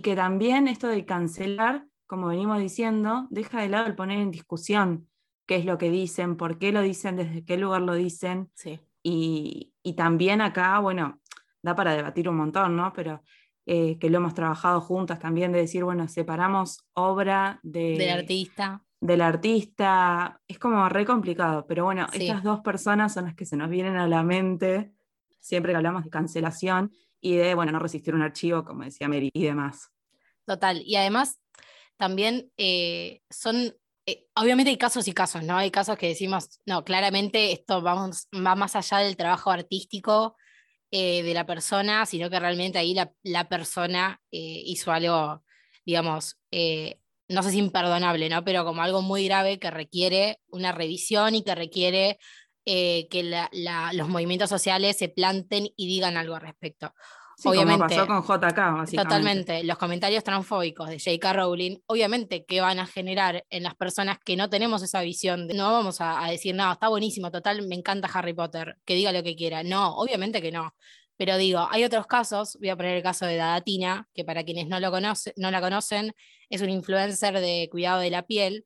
que 0.03 0.15
también 0.15 0.67
esto 0.67 0.87
de 0.87 1.03
cancelar, 1.03 1.83
como 2.13 2.27
venimos 2.27 2.59
diciendo, 2.59 3.25
deja 3.31 3.59
de 3.59 3.69
lado 3.69 3.87
el 3.87 3.95
poner 3.95 4.19
en 4.19 4.29
discusión 4.29 5.07
qué 5.47 5.55
es 5.55 5.65
lo 5.65 5.79
que 5.79 5.89
dicen, 5.89 6.37
por 6.37 6.59
qué 6.59 6.71
lo 6.71 6.83
dicen, 6.83 7.15
desde 7.15 7.43
qué 7.43 7.57
lugar 7.57 7.81
lo 7.81 7.95
dicen. 7.95 8.51
Sí. 8.53 8.79
Y, 9.01 9.73
también 9.97 10.39
acá, 10.39 10.77
bueno, 10.77 11.19
da 11.63 11.75
para 11.75 11.95
debatir 11.95 12.29
un 12.29 12.35
montón, 12.35 12.75
¿no? 12.75 12.93
Pero 12.93 13.23
eh, 13.65 13.97
que 13.97 14.11
lo 14.11 14.17
hemos 14.17 14.35
trabajado 14.35 14.79
juntas 14.79 15.17
también, 15.17 15.51
de 15.51 15.57
decir, 15.61 15.83
bueno, 15.83 16.07
separamos 16.07 16.85
obra 16.93 17.59
de, 17.63 17.97
Del 17.97 18.11
artista. 18.11 18.83
del 19.01 19.21
artista. 19.21 20.39
Es 20.47 20.59
como 20.59 20.87
re 20.89 21.05
complicado, 21.05 21.65
pero 21.67 21.85
bueno, 21.85 22.05
Sí. 22.11 22.27
estas 22.27 22.43
dos 22.43 22.59
personas 22.59 23.11
son 23.11 23.25
las 23.25 23.33
que 23.33 23.47
se 23.47 23.57
nos 23.57 23.71
vienen 23.71 23.97
a 23.97 24.07
la 24.07 24.21
mente 24.21 24.93
siempre 25.39 25.73
que 25.73 25.77
hablamos 25.77 26.03
de 26.03 26.11
cancelación 26.11 26.91
y 27.19 27.37
de, 27.37 27.55
bueno, 27.55 27.71
no 27.71 27.79
resistir 27.79 28.13
un 28.13 28.21
archivo, 28.21 28.63
como 28.63 28.83
decía 28.83 29.09
Mary, 29.09 29.31
y 29.33 29.45
demás. 29.45 29.89
Total. 30.45 30.81
Y 30.85 30.95
además, 30.95 31.39
también 32.03 32.51
eh, 32.57 33.21
son, 33.29 33.77
eh, 34.05 34.25
obviamente 34.35 34.69
hay 34.69 34.77
casos 34.77 35.07
y 35.07 35.13
casos, 35.13 35.41
¿no? 35.41 35.55
Hay 35.55 35.71
casos 35.71 35.97
que 35.97 36.09
decimos, 36.09 36.59
no, 36.65 36.83
claramente 36.83 37.53
esto 37.53 37.81
vamos, 37.81 38.27
va 38.35 38.55
más 38.55 38.75
allá 38.75 38.97
del 38.97 39.15
trabajo 39.15 39.51
artístico 39.51 40.35
eh, 40.91 41.23
de 41.23 41.33
la 41.33 41.45
persona, 41.45 42.05
sino 42.05 42.29
que 42.29 42.41
realmente 42.41 42.77
ahí 42.77 42.93
la, 42.93 43.13
la 43.23 43.47
persona 43.47 44.19
hizo 44.31 44.91
algo, 44.91 45.45
digamos, 45.85 46.35
no 47.29 47.41
sé 47.41 47.51
si 47.51 47.59
imperdonable, 47.59 48.27
¿no? 48.27 48.43
Pero 48.43 48.65
como 48.65 48.81
algo 48.81 49.01
muy 49.01 49.23
grave 49.23 49.57
que 49.57 49.71
requiere 49.71 50.41
una 50.47 50.73
revisión 50.73 51.35
y 51.35 51.43
que 51.45 51.55
requiere 51.55 52.19
que 52.65 53.47
los 53.93 54.09
movimientos 54.09 54.49
sociales 54.49 54.97
se 54.97 55.07
planten 55.07 55.69
y 55.77 55.87
digan 55.87 56.17
algo 56.17 56.35
al 56.35 56.41
respecto. 56.41 56.93
Sí, 57.43 57.49
Obviamente. 57.49 57.97
como 57.97 58.07
pasó 58.07 58.07
con 58.07 58.21
JK, 58.21 58.57
básicamente. 58.57 58.95
Totalmente. 58.95 59.63
Los 59.65 59.77
comentarios 59.77 60.23
transfóbicos 60.23 60.87
de 60.87 60.97
J.K. 60.97 61.33
Rowling, 61.33 61.75
obviamente 61.87 62.45
que 62.45 62.61
van 62.61 62.79
a 62.79 62.85
generar 62.85 63.43
en 63.49 63.63
las 63.63 63.75
personas 63.75 64.17
que 64.23 64.37
no 64.37 64.49
tenemos 64.49 64.81
esa 64.81 65.01
visión, 65.01 65.49
de, 65.49 65.53
no 65.53 65.69
vamos 65.73 65.99
a, 65.99 66.23
a 66.23 66.31
decir, 66.31 66.55
no, 66.55 66.71
está 66.71 66.87
buenísimo, 66.87 67.31
total, 67.31 67.67
me 67.67 67.75
encanta 67.75 68.07
Harry 68.13 68.33
Potter, 68.33 68.77
que 68.85 68.95
diga 68.95 69.11
lo 69.11 69.23
que 69.23 69.35
quiera. 69.35 69.61
No, 69.61 69.93
obviamente 69.97 70.41
que 70.41 70.53
no. 70.53 70.73
Pero 71.17 71.35
digo, 71.35 71.67
hay 71.69 71.83
otros 71.83 72.07
casos, 72.07 72.57
voy 72.61 72.69
a 72.69 72.77
poner 72.77 72.95
el 72.95 73.03
caso 73.03 73.25
de 73.25 73.35
Dadatina, 73.35 74.07
que 74.13 74.23
para 74.23 74.45
quienes 74.45 74.69
no, 74.69 74.79
lo 74.79 74.89
conoce, 74.89 75.33
no 75.35 75.51
la 75.51 75.59
conocen, 75.59 76.15
es 76.49 76.61
un 76.61 76.69
influencer 76.69 77.41
de 77.41 77.67
cuidado 77.69 77.99
de 77.99 78.09
la 78.09 78.25
piel. 78.25 78.65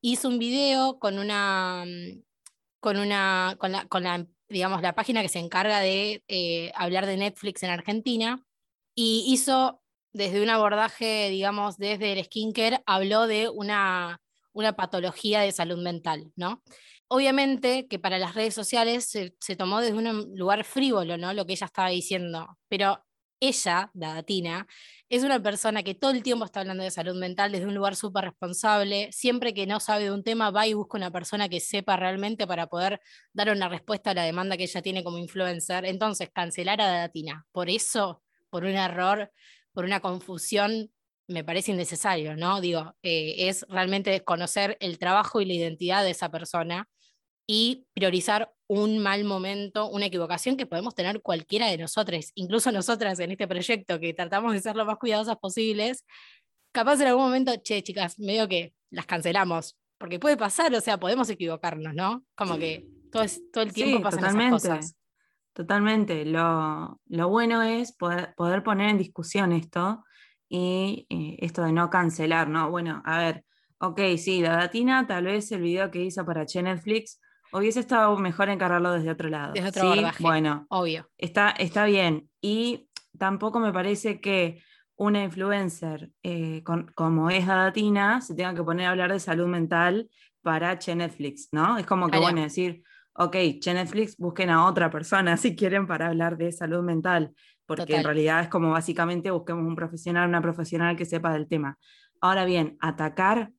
Hizo 0.00 0.28
un 0.28 0.38
video 0.38 1.00
con 1.00 1.18
una, 1.18 1.84
mm, 1.84 2.22
con 2.78 2.98
una, 2.98 3.56
con 3.58 3.72
la, 3.72 3.86
con 3.86 4.04
la, 4.04 4.24
digamos, 4.52 4.82
la 4.82 4.94
página 4.94 5.22
que 5.22 5.28
se 5.28 5.38
encarga 5.38 5.80
de 5.80 6.22
eh, 6.28 6.72
hablar 6.74 7.06
de 7.06 7.16
Netflix 7.16 7.62
en 7.62 7.70
Argentina 7.70 8.44
y 8.94 9.24
hizo 9.28 9.82
desde 10.12 10.42
un 10.42 10.50
abordaje, 10.50 11.30
digamos, 11.30 11.78
desde 11.78 12.12
el 12.12 12.24
skincare, 12.24 12.82
habló 12.86 13.26
de 13.26 13.48
una, 13.48 14.20
una 14.52 14.74
patología 14.76 15.40
de 15.40 15.52
salud 15.52 15.82
mental, 15.82 16.32
¿no? 16.36 16.62
Obviamente 17.08 17.88
que 17.88 17.98
para 17.98 18.18
las 18.18 18.34
redes 18.34 18.54
sociales 18.54 19.06
se, 19.06 19.34
se 19.40 19.56
tomó 19.56 19.80
desde 19.80 19.94
un 19.94 20.36
lugar 20.36 20.64
frívolo, 20.64 21.16
¿no? 21.16 21.32
Lo 21.32 21.46
que 21.46 21.54
ella 21.54 21.66
estaba 21.66 21.88
diciendo, 21.88 22.58
pero 22.68 23.02
ella, 23.42 23.90
Dadatina, 23.92 24.68
es 25.08 25.24
una 25.24 25.42
persona 25.42 25.82
que 25.82 25.94
todo 25.96 26.12
el 26.12 26.22
tiempo 26.22 26.44
está 26.44 26.60
hablando 26.60 26.84
de 26.84 26.92
salud 26.92 27.16
mental 27.16 27.50
desde 27.50 27.66
un 27.66 27.74
lugar 27.74 27.96
súper 27.96 28.24
responsable. 28.26 29.10
Siempre 29.12 29.52
que 29.52 29.66
no 29.66 29.80
sabe 29.80 30.04
de 30.04 30.12
un 30.12 30.22
tema, 30.22 30.52
va 30.52 30.66
y 30.68 30.74
busca 30.74 30.96
una 30.96 31.10
persona 31.10 31.48
que 31.48 31.58
sepa 31.58 31.96
realmente 31.96 32.46
para 32.46 32.68
poder 32.68 33.00
dar 33.32 33.50
una 33.50 33.68
respuesta 33.68 34.12
a 34.12 34.14
la 34.14 34.22
demanda 34.22 34.56
que 34.56 34.62
ella 34.64 34.80
tiene 34.80 35.02
como 35.02 35.18
influencer. 35.18 35.84
Entonces, 35.84 36.30
cancelar 36.32 36.80
a 36.80 36.86
Dadatina, 36.86 37.44
por 37.50 37.68
eso, 37.68 38.22
por 38.48 38.62
un 38.62 38.76
error, 38.76 39.32
por 39.72 39.84
una 39.84 39.98
confusión, 40.00 40.92
me 41.26 41.42
parece 41.42 41.72
innecesario, 41.72 42.36
¿no? 42.36 42.60
Digo, 42.60 42.94
eh, 43.02 43.48
es 43.48 43.66
realmente 43.68 44.10
desconocer 44.10 44.76
el 44.80 44.98
trabajo 44.98 45.40
y 45.40 45.46
la 45.46 45.54
identidad 45.54 46.04
de 46.04 46.10
esa 46.10 46.30
persona 46.30 46.88
y 47.46 47.86
priorizar 47.92 48.52
un 48.74 48.98
mal 49.00 49.24
momento, 49.24 49.86
una 49.90 50.06
equivocación 50.06 50.56
que 50.56 50.64
podemos 50.64 50.94
tener 50.94 51.20
cualquiera 51.20 51.66
de 51.66 51.76
nosotros, 51.76 52.30
incluso 52.34 52.72
nosotras 52.72 53.18
en 53.20 53.30
este 53.30 53.46
proyecto, 53.46 54.00
que 54.00 54.14
tratamos 54.14 54.54
de 54.54 54.60
ser 54.60 54.76
lo 54.76 54.86
más 54.86 54.96
cuidadosas 54.96 55.36
posibles, 55.36 56.06
capaz 56.72 56.98
en 57.02 57.08
algún 57.08 57.24
momento, 57.24 57.52
che, 57.62 57.82
chicas, 57.82 58.18
medio 58.18 58.48
que 58.48 58.72
las 58.90 59.04
cancelamos, 59.04 59.76
porque 59.98 60.18
puede 60.18 60.38
pasar, 60.38 60.74
o 60.74 60.80
sea, 60.80 60.98
podemos 60.98 61.28
equivocarnos, 61.28 61.92
¿no? 61.94 62.24
Como 62.34 62.56
que 62.56 62.86
todo, 63.10 63.22
es- 63.24 63.42
todo 63.52 63.62
el 63.62 63.74
tiempo 63.74 63.98
Sí, 63.98 64.02
pasan 64.04 64.20
totalmente. 64.20 64.56
esas 64.56 64.76
cosas. 64.78 64.96
Totalmente. 65.52 66.24
Lo, 66.24 66.98
lo 67.08 67.28
bueno 67.28 67.62
es 67.62 67.92
poder, 67.92 68.32
poder 68.36 68.62
poner 68.62 68.88
en 68.88 68.96
discusión 68.96 69.52
esto 69.52 70.02
y 70.48 71.06
eh, 71.10 71.36
esto 71.40 71.62
de 71.62 71.72
no 71.72 71.90
cancelar, 71.90 72.48
¿no? 72.48 72.70
Bueno, 72.70 73.02
a 73.04 73.18
ver, 73.18 73.44
ok, 73.78 74.00
sí, 74.16 74.40
Dadatina, 74.40 75.06
tal 75.06 75.24
vez 75.24 75.52
el 75.52 75.60
video 75.60 75.90
que 75.90 76.02
hizo 76.02 76.24
para 76.24 76.46
Che 76.46 76.62
Netflix 76.62 77.20
hubiese 77.52 77.80
estado 77.80 78.16
mejor 78.16 78.48
encargarlo 78.48 78.92
desde 78.92 79.10
otro 79.10 79.28
lado. 79.28 79.52
Desde 79.52 79.68
otro 79.68 79.82
¿sí? 79.82 79.88
abordaje. 79.88 80.22
Bueno, 80.22 80.66
Obvio. 80.70 81.08
está, 81.18 81.50
está 81.50 81.84
bien. 81.84 82.28
Y 82.40 82.88
tampoco 83.18 83.60
me 83.60 83.72
parece 83.72 84.20
que 84.20 84.62
una 84.96 85.22
influencer 85.24 86.10
eh, 86.22 86.62
con- 86.64 86.90
como 86.94 87.30
es 87.30 87.46
Dadatina 87.46 88.20
se 88.20 88.34
tenga 88.34 88.54
que 88.54 88.62
poner 88.62 88.86
a 88.86 88.90
hablar 88.90 89.12
de 89.12 89.20
salud 89.20 89.46
mental 89.46 90.08
para 90.42 90.78
Che 90.78 90.94
Netflix, 90.94 91.48
¿no? 91.52 91.78
Es 91.78 91.86
como 91.86 92.08
que, 92.08 92.18
bueno, 92.18 92.40
decir, 92.42 92.82
ok, 93.14 93.36
Che 93.60 93.74
Netflix, 93.74 94.16
busquen 94.16 94.50
a 94.50 94.66
otra 94.66 94.90
persona 94.90 95.36
si 95.36 95.54
quieren 95.56 95.86
para 95.86 96.08
hablar 96.08 96.36
de 96.36 96.52
salud 96.52 96.82
mental, 96.82 97.32
porque 97.66 97.96
en 97.96 98.04
realidad 98.04 98.40
es 98.42 98.48
como 98.48 98.70
básicamente 98.70 99.30
busquemos 99.30 99.66
un 99.66 99.76
profesional, 99.76 100.28
una 100.28 100.42
profesional 100.42 100.96
que 100.96 101.04
sepa 101.04 101.32
del 101.32 101.48
tema. 101.48 101.78
Ahora 102.20 102.44
bien, 102.44 102.76
atacar 102.80 103.50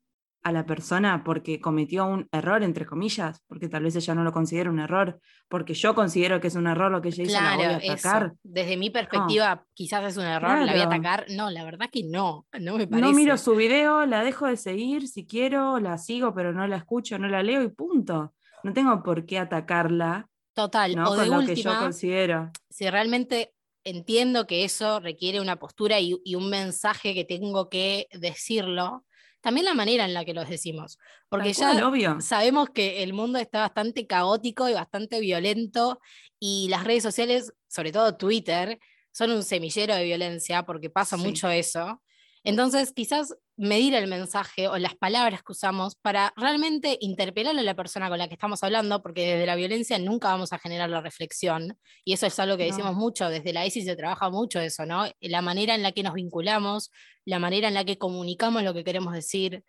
a 0.44 0.52
la 0.52 0.66
persona 0.66 1.24
porque 1.24 1.62
cometió 1.62 2.06
un 2.06 2.28
error, 2.32 2.64
entre 2.64 2.86
comillas, 2.86 3.42
porque 3.48 3.70
tal 3.70 3.84
vez 3.84 3.96
ella 3.96 4.14
no 4.14 4.24
lo 4.24 4.34
considera 4.34 4.70
un 4.70 4.80
error, 4.80 5.20
porque 5.48 5.74
yo 5.74 5.96
considero 5.96 6.42
que 6.42 6.48
es 6.48 6.56
un 6.56 6.68
error 6.68 6.92
lo 6.92 7.02
que 7.02 7.10
ella 7.10 7.24
hizo, 7.24 7.42
la 7.42 7.56
voy 7.56 7.66
a 7.66 7.76
atacar. 7.78 8.26
eso. 8.26 8.36
Desde 8.44 8.76
mi 8.78 8.90
perspectiva, 8.90 9.66
quizás 9.74 10.04
es 10.04 10.18
un 10.18 10.26
error, 10.26 10.60
la 10.66 10.72
voy 10.74 10.82
a 10.82 10.86
atacar. 10.86 11.26
No, 11.30 11.50
la 11.50 11.64
verdad 11.64 11.90
que 11.92 12.04
no, 12.04 12.46
no 12.60 12.78
me 12.78 12.88
parece. 12.88 13.08
No 13.08 13.14
miro 13.16 13.38
su 13.38 13.56
video, 13.56 14.06
la 14.06 14.24
dejo 14.24 14.48
de 14.48 14.58
seguir 14.58 15.08
si 15.08 15.26
quiero, 15.26 15.80
la 15.80 15.98
sigo, 15.98 16.34
pero 16.34 16.52
no 16.52 16.68
la 16.68 16.76
escucho, 16.76 17.18
no 17.18 17.28
la 17.28 17.42
leo 17.42 17.64
y 17.64 17.70
punto. 17.70 18.34
No 18.64 18.74
tengo 18.74 19.02
por 19.02 19.26
qué 19.26 19.40
atacarla, 19.40 20.28
Total, 20.54 20.96
¿no? 20.96 21.10
o 21.10 21.16
de 21.16 21.28
lo 21.28 21.40
que 21.40 21.56
yo 21.56 21.72
última, 21.72 21.80
considero. 21.80 22.52
si 22.70 22.90
realmente 22.90 23.54
entiendo 23.86 24.46
que 24.46 24.64
eso 24.64 25.00
requiere 25.00 25.42
una 25.42 25.58
postura 25.58 26.00
y, 26.00 26.18
y 26.24 26.36
un 26.36 26.50
mensaje 26.50 27.14
que 27.14 27.26
tengo 27.26 27.70
que 27.70 28.08
decirlo, 28.12 29.04
también 29.44 29.66
la 29.66 29.74
manera 29.76 30.06
en 30.06 30.14
la 30.16 30.26
que 30.26 30.34
los 30.34 30.50
decimos. 30.50 30.98
Porque 31.30 31.54
ya 31.54 31.88
obvio. 31.88 32.20
sabemos 32.22 32.70
que 32.72 33.04
el 33.04 33.14
mundo 33.14 33.38
está 33.38 33.60
bastante 33.60 34.08
caótico 34.08 34.68
y 34.70 34.74
bastante 34.74 35.20
violento 35.20 36.00
y 36.40 36.68
las 36.70 36.84
redes 36.86 37.04
sociales, 37.04 37.54
sobre 37.68 37.92
todo 37.92 38.18
Twitter, 38.18 38.80
son 39.12 39.30
un 39.32 39.44
semillero 39.44 39.94
de 39.96 40.06
violencia 40.06 40.64
porque 40.64 40.90
pasa 40.90 41.18
Sí. 41.18 41.24
mucho 41.24 41.50
eso. 41.50 42.02
Entonces, 42.44 42.92
quizás 42.94 43.36
medir 43.56 43.94
el 43.94 44.08
mensaje 44.08 44.68
o 44.68 44.78
las 44.78 44.96
palabras 44.96 45.44
que 45.44 45.52
usamos 45.54 45.96
para 45.96 46.34
realmente 46.36 46.98
interpelar 47.02 47.58
a 47.58 47.62
la 47.62 47.76
persona 47.76 48.10
con 48.10 48.18
la 48.18 48.28
que 48.28 48.34
estamos 48.34 48.64
hablando, 48.64 49.02
porque 49.02 49.34
desde 49.34 49.46
la 49.46 49.56
violencia 49.56 49.98
nunca 50.00 50.30
vamos 50.30 50.52
a 50.54 50.60
generar 50.60 50.90
la 50.90 51.02
reflexión, 51.02 51.78
y 52.04 52.14
eso 52.14 52.26
es 52.26 52.38
algo 52.40 52.58
que 52.58 52.66
No. 52.66 52.68
decimos 52.68 52.96
mucho, 52.96 53.30
desde 53.30 53.54
la 53.54 53.66
ESI 53.66 53.84
se 53.84 53.96
trabaja 53.96 54.30
mucho 54.30 54.60
eso, 54.60 54.86
¿no? 54.86 55.06
La 55.22 55.42
manera 55.42 55.76
en 55.76 55.84
la 55.84 55.92
que 55.94 56.04
nos 56.04 56.14
vinculamos, 56.16 56.92
la 57.26 57.40
manera 57.40 57.68
en 57.70 57.76
la 57.76 57.86
que 57.86 57.98
comunicamos 57.98 58.64
lo 58.64 58.74
que 58.74 58.84
queremos 58.84 59.14
decir, 59.14 59.64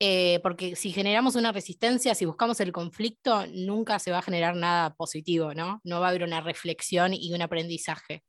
eh, 0.00 0.40
porque 0.42 0.76
si 0.76 0.92
generamos 0.92 1.36
una 1.36 1.52
resistencia, 1.52 2.14
si 2.14 2.26
buscamos 2.26 2.60
el 2.60 2.72
conflicto, 2.72 3.46
nunca 3.48 3.98
se 3.98 4.10
va 4.12 4.18
a 4.18 4.22
generar 4.22 4.54
nada 4.56 4.94
positivo, 4.94 5.54
¿no? 5.54 5.80
No 5.84 6.00
va 6.00 6.06
a 6.06 6.10
haber 6.10 6.22
una 6.24 6.40
reflexión 6.42 7.14
y 7.14 7.32
un 7.34 7.42
aprendizaje. 7.42 8.22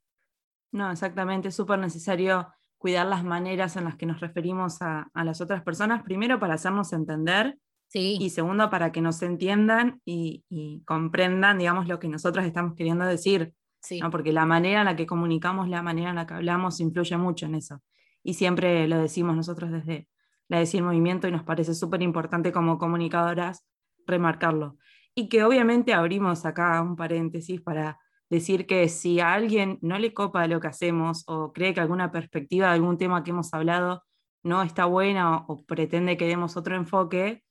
No, 0.71 0.91
exactamente, 0.91 1.47
es 1.49 1.55
súper 1.55 1.79
necesario 1.79 2.53
cuidar 2.77 3.07
las 3.07 3.23
maneras 3.23 3.75
en 3.75 3.85
las 3.85 3.95
que 3.95 4.05
nos 4.05 4.19
referimos 4.19 4.81
a, 4.81 5.09
a 5.13 5.23
las 5.23 5.41
otras 5.41 5.63
personas, 5.63 6.03
primero 6.03 6.39
para 6.39 6.55
hacernos 6.55 6.93
entender 6.93 7.57
Sí, 7.89 8.17
y 8.19 8.29
segundo 8.31 8.69
para 8.69 8.91
que 8.91 9.01
nos 9.01 9.21
entiendan 9.21 10.01
y, 10.03 10.43
y 10.49 10.81
comprendan, 10.83 11.57
digamos, 11.57 11.87
lo 11.87 11.99
que 11.99 12.09
nosotros 12.09 12.45
estamos 12.45 12.75
queriendo 12.75 13.05
decir, 13.05 13.53
sí. 13.79 14.01
¿no? 14.01 14.11
porque 14.11 14.33
la 14.33 14.45
manera 14.45 14.79
en 14.81 14.85
la 14.85 14.95
que 14.97 15.05
comunicamos, 15.07 15.69
la 15.69 15.81
manera 15.81 16.09
en 16.09 16.17
la 16.17 16.27
que 16.27 16.33
hablamos 16.33 16.81
influye 16.81 17.15
mucho 17.15 17.45
en 17.45 17.55
eso. 17.55 17.81
Y 18.23 18.33
siempre 18.33 18.87
lo 18.89 18.97
decimos 18.97 19.37
nosotros 19.37 19.71
desde 19.71 20.09
la 20.49 20.59
Decir 20.59 20.83
Movimiento 20.83 21.29
y 21.29 21.31
nos 21.31 21.43
parece 21.43 21.73
súper 21.73 22.01
importante 22.01 22.51
como 22.51 22.77
comunicadoras 22.77 23.65
remarcarlo. 24.05 24.77
Y 25.15 25.29
que 25.29 25.43
obviamente 25.43 25.93
abrimos 25.93 26.45
acá 26.45 26.81
un 26.81 26.97
paréntesis 26.97 27.61
para 27.61 27.99
decir 28.29 28.65
que 28.65 28.89
si 28.89 29.19
a 29.19 29.33
alguien 29.33 29.79
no 29.81 29.97
le 29.99 30.13
copa 30.13 30.47
lo 30.47 30.59
que 30.59 30.67
hacemos 30.67 31.23
o 31.27 31.53
cree 31.53 31.73
que 31.73 31.79
alguna 31.79 32.11
perspectiva 32.11 32.67
de 32.67 32.73
algún 32.73 32.97
tema 32.97 33.23
que 33.23 33.31
hemos 33.31 33.53
hablado 33.53 34.03
no 34.43 34.63
está 34.63 34.85
buena 34.85 35.37
o, 35.37 35.45
o 35.53 35.65
pretende 35.65 36.17
que 36.17 36.27
demos 36.27 36.57
otro 36.57 36.75
enfoque, 36.75 37.43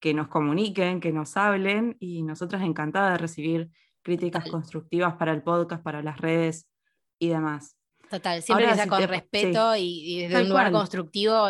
que 0.00 0.12
nos 0.14 0.28
comuniquen, 0.28 1.00
que 1.00 1.12
nos 1.12 1.36
hablen 1.36 1.96
y 2.00 2.22
nosotras 2.22 2.62
encantadas 2.62 3.12
de 3.12 3.18
recibir 3.18 3.70
críticas 4.02 4.44
Total. 4.44 4.52
constructivas 4.60 5.14
para 5.14 5.32
el 5.32 5.42
podcast, 5.42 5.82
para 5.82 6.02
las 6.02 6.18
redes 6.20 6.68
y 7.18 7.28
demás. 7.28 7.76
Total, 8.10 8.42
siempre 8.42 8.66
Ahora, 8.66 8.72
que 8.72 8.76
sea 8.76 8.84
si 8.84 8.90
con 8.90 9.00
te- 9.00 9.06
respeto 9.06 9.76
y, 9.76 9.82
y 9.82 10.18
desde 10.22 10.34
Tal 10.34 10.42
un 10.42 10.48
lugar 10.50 10.70
cual. 10.70 10.80
constructivo, 10.82 11.46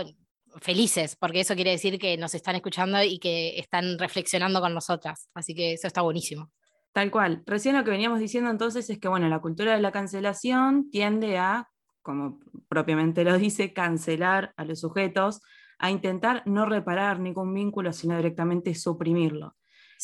felices, 0.61 1.17
porque 1.17 1.41
eso 1.41 1.55
quiere 1.57 1.73
decir 1.73 1.99
que 1.99 2.17
nos 2.17 2.33
están 2.35 2.55
escuchando 2.55 3.03
y 3.03 3.19
que 3.19 3.59
están 3.59 3.99
reflexionando 3.99 4.61
con 4.61 4.73
nosotras. 4.73 5.29
Así 5.35 5.53
que 5.55 5.73
eso 5.73 5.89
está 5.89 6.03
buenísimo. 6.03 6.53
Tal 6.95 7.11
cual. 7.11 7.43
Recién 7.45 7.77
lo 7.77 7.85
que 7.85 7.91
veníamos 7.91 8.21
diciendo 8.21 8.49
entonces 8.49 8.89
es 8.89 8.99
que, 8.99 9.09
bueno, 9.09 9.29
la 9.29 9.41
cultura 9.41 9.75
de 9.75 9.83
la 9.83 9.93
cancelación 9.93 10.91
tiende 10.91 11.37
a 11.37 11.69
como 12.05 12.39
propiamente 12.69 13.25
lo 13.25 13.37
dice, 13.39 13.73
cancelar 13.73 14.53
a 14.57 14.65
los 14.65 14.81
sujetos, 14.81 15.41
a 15.79 15.91
intentar 15.91 16.43
no 16.45 16.67
reparar 16.67 17.19
ningún 17.19 17.53
vínculo, 17.53 17.93
sino 17.93 18.17
directamente 18.17 18.75
suprimirlo. 18.75 19.57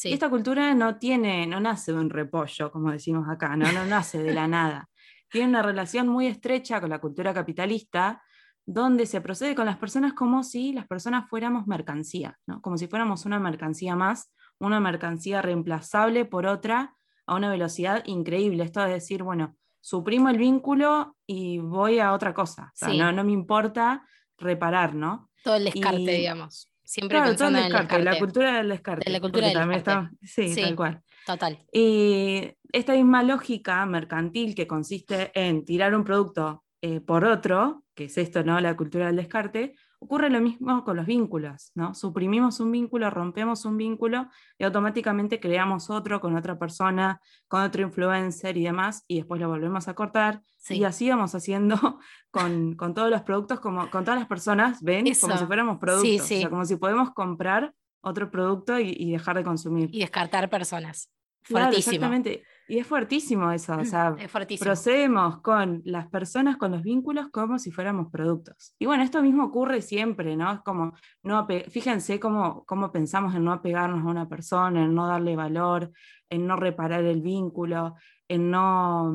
Y 0.03 0.15
esta 0.15 0.31
cultura 0.31 0.75
no 0.75 0.97
tiene, 0.97 1.47
no 1.47 1.61
nace 1.61 1.93
de 1.93 1.99
un 1.99 2.09
repollo, 2.09 2.73
como 2.73 2.91
decimos 2.91 3.29
acá, 3.29 3.55
no, 3.55 3.71
no 3.71 3.85
nace 3.85 4.19
de 4.23 4.33
la 4.33 4.49
nada. 4.49 4.89
Tiene 5.31 5.49
una 5.49 5.63
relación 5.63 6.09
muy 6.09 6.27
estrecha 6.27 6.81
con 6.81 6.89
la 6.89 7.01
cultura 7.01 7.35
capitalista, 7.35 8.23
donde 8.65 9.05
se 9.05 9.21
procede 9.21 9.55
con 9.55 9.67
las 9.67 9.77
personas 9.77 10.15
como 10.15 10.43
si 10.43 10.73
las 10.73 10.87
personas 10.87 11.29
fuéramos 11.29 11.67
mercancía, 11.67 12.39
¿no? 12.47 12.63
como 12.63 12.79
si 12.79 12.87
fuéramos 12.87 13.27
una 13.27 13.39
mercancía 13.39 13.95
más, 13.95 14.33
una 14.61 14.79
mercancía 14.79 15.43
reemplazable 15.43 16.25
por 16.25 16.47
otra 16.47 16.95
a 17.27 17.35
una 17.35 17.51
velocidad 17.51 18.03
increíble. 18.07 18.63
Esto 18.63 18.85
es 18.85 18.93
decir, 18.93 19.23
bueno, 19.23 19.57
suprimo 19.81 20.29
el 20.29 20.39
vínculo 20.39 21.17
y 21.27 21.59
voy 21.59 21.99
a 21.99 22.13
otra 22.13 22.33
cosa. 22.35 22.73
no, 22.95 23.11
no, 23.13 23.25
me 23.25 23.33
importa 23.33 24.07
reparar, 24.39 24.95
¿no? 24.95 25.31
Todo 25.43 25.57
el 25.57 25.65
descarte, 25.65 26.13
digamos. 26.13 26.71
Siempre 26.85 27.21
pensando 27.23 27.59
en 27.59 27.67
el 27.67 27.73
descarte, 27.73 28.05
La 28.05 28.19
cultura 28.19 28.57
del 28.57 28.69
descarte. 28.69 29.11
la 29.11 29.21
cultura 29.21 29.49
del 29.49 29.69
descarte. 29.69 30.17
sí, 30.23 30.55
tal 30.55 30.77
cual. 30.77 31.03
Total. 31.25 31.59
Y 31.73 32.53
esta 32.73 32.95
misma 32.95 33.23
lógica 33.23 33.85
mercantil 33.87 34.55
que 34.55 34.67
consiste 34.67 35.31
en 35.35 35.65
tirar 35.65 35.95
un 35.95 36.05
producto 36.05 36.65
eh, 36.83 37.01
por 37.01 37.25
otro, 37.25 37.85
que 37.95 38.05
es 38.05 38.19
esto, 38.19 38.43
¿no? 38.43 38.61
La 38.61 38.77
cultura 38.77 39.07
del 39.07 39.17
descarte, 39.17 39.77
ocurre 40.01 40.31
lo 40.31 40.41
mismo 40.41 40.83
con 40.83 40.97
los 40.97 41.07
vínculos, 41.07 41.73
¿no? 41.75 41.95
Suprimimos 41.95 42.59
un 42.59 42.73
vínculo, 42.73 43.11
rompemos 43.11 43.65
un 43.67 43.77
vínculo 43.77 44.29
y 44.59 44.65
automáticamente 44.65 45.39
creamos 45.39 45.91
otro 45.91 46.21
con 46.21 46.37
otra 46.37 46.59
persona, 46.59 47.21
con 47.49 47.63
otro 47.63 47.83
influencer 47.83 48.57
y 48.57 48.65
demás, 48.65 49.05
y 49.07 49.19
después 49.19 49.41
lo 49.41 49.49
volvemos 49.49 49.89
a 49.89 49.95
cortar. 49.95 50.43
Y 50.71 50.85
así 50.85 51.09
vamos 51.11 51.35
haciendo 51.35 51.77
con, 52.31 52.77
todos 52.95 53.11
los 53.11 53.23
productos, 53.23 53.61
como 53.61 53.91
con 53.91 54.05
todas 54.05 54.19
las 54.19 54.29
personas, 54.29 54.83
¿ven? 54.83 55.05
Como 55.21 55.37
si 55.37 55.47
fuéramos 55.47 55.79
productos, 55.79 56.21
o 56.23 56.25
sea, 56.25 56.51
como 56.51 56.65
si 56.65 56.77
podemos 56.77 57.13
comprar 57.13 57.75
otro 58.01 58.31
producto 58.31 58.79
y 58.79 59.13
dejar 59.13 59.37
de 59.37 59.45
consumir. 59.45 59.91
Y 59.93 60.01
descartar 60.01 60.49
personas. 60.49 61.11
Claro, 61.43 61.77
exactamente. 61.77 62.43
Y 62.71 62.79
es 62.79 62.87
fuertísimo 62.87 63.51
eso, 63.51 63.77
o 63.77 63.85
sea, 63.85 64.15
procedemos 64.61 65.41
con 65.41 65.83
las 65.85 66.07
personas, 66.07 66.57
con 66.57 66.71
los 66.71 66.85
vínculos, 66.85 67.27
como 67.33 67.59
si 67.59 67.73
fuéramos 67.73 68.13
productos. 68.13 68.77
Y 68.79 68.87
bueno, 68.87 69.03
esto 69.03 69.21
mismo 69.23 69.43
ocurre 69.43 69.83
siempre, 69.83 70.37
¿no? 70.37 70.53
Es 70.53 70.61
como, 70.61 70.93
no 71.25 71.49
fíjense 71.69 72.21
cómo, 72.21 72.65
cómo 72.67 72.93
pensamos 72.93 73.35
en 73.35 73.43
no 73.43 73.53
apegarnos 73.53 74.07
a 74.07 74.09
una 74.09 74.29
persona, 74.29 74.85
en 74.85 74.95
no 74.95 75.09
darle 75.09 75.35
valor, 75.35 75.91
en 76.29 76.47
no 76.47 76.55
reparar 76.55 77.03
el 77.03 77.23
vínculo, 77.23 77.97
en 78.29 78.53
no, 78.53 79.13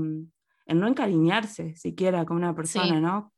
en 0.65 0.79
no 0.79 0.87
encariñarse 0.87 1.77
siquiera 1.77 2.25
con 2.25 2.35
una 2.35 2.53
persona, 2.53 2.99
¿no? 2.99 3.31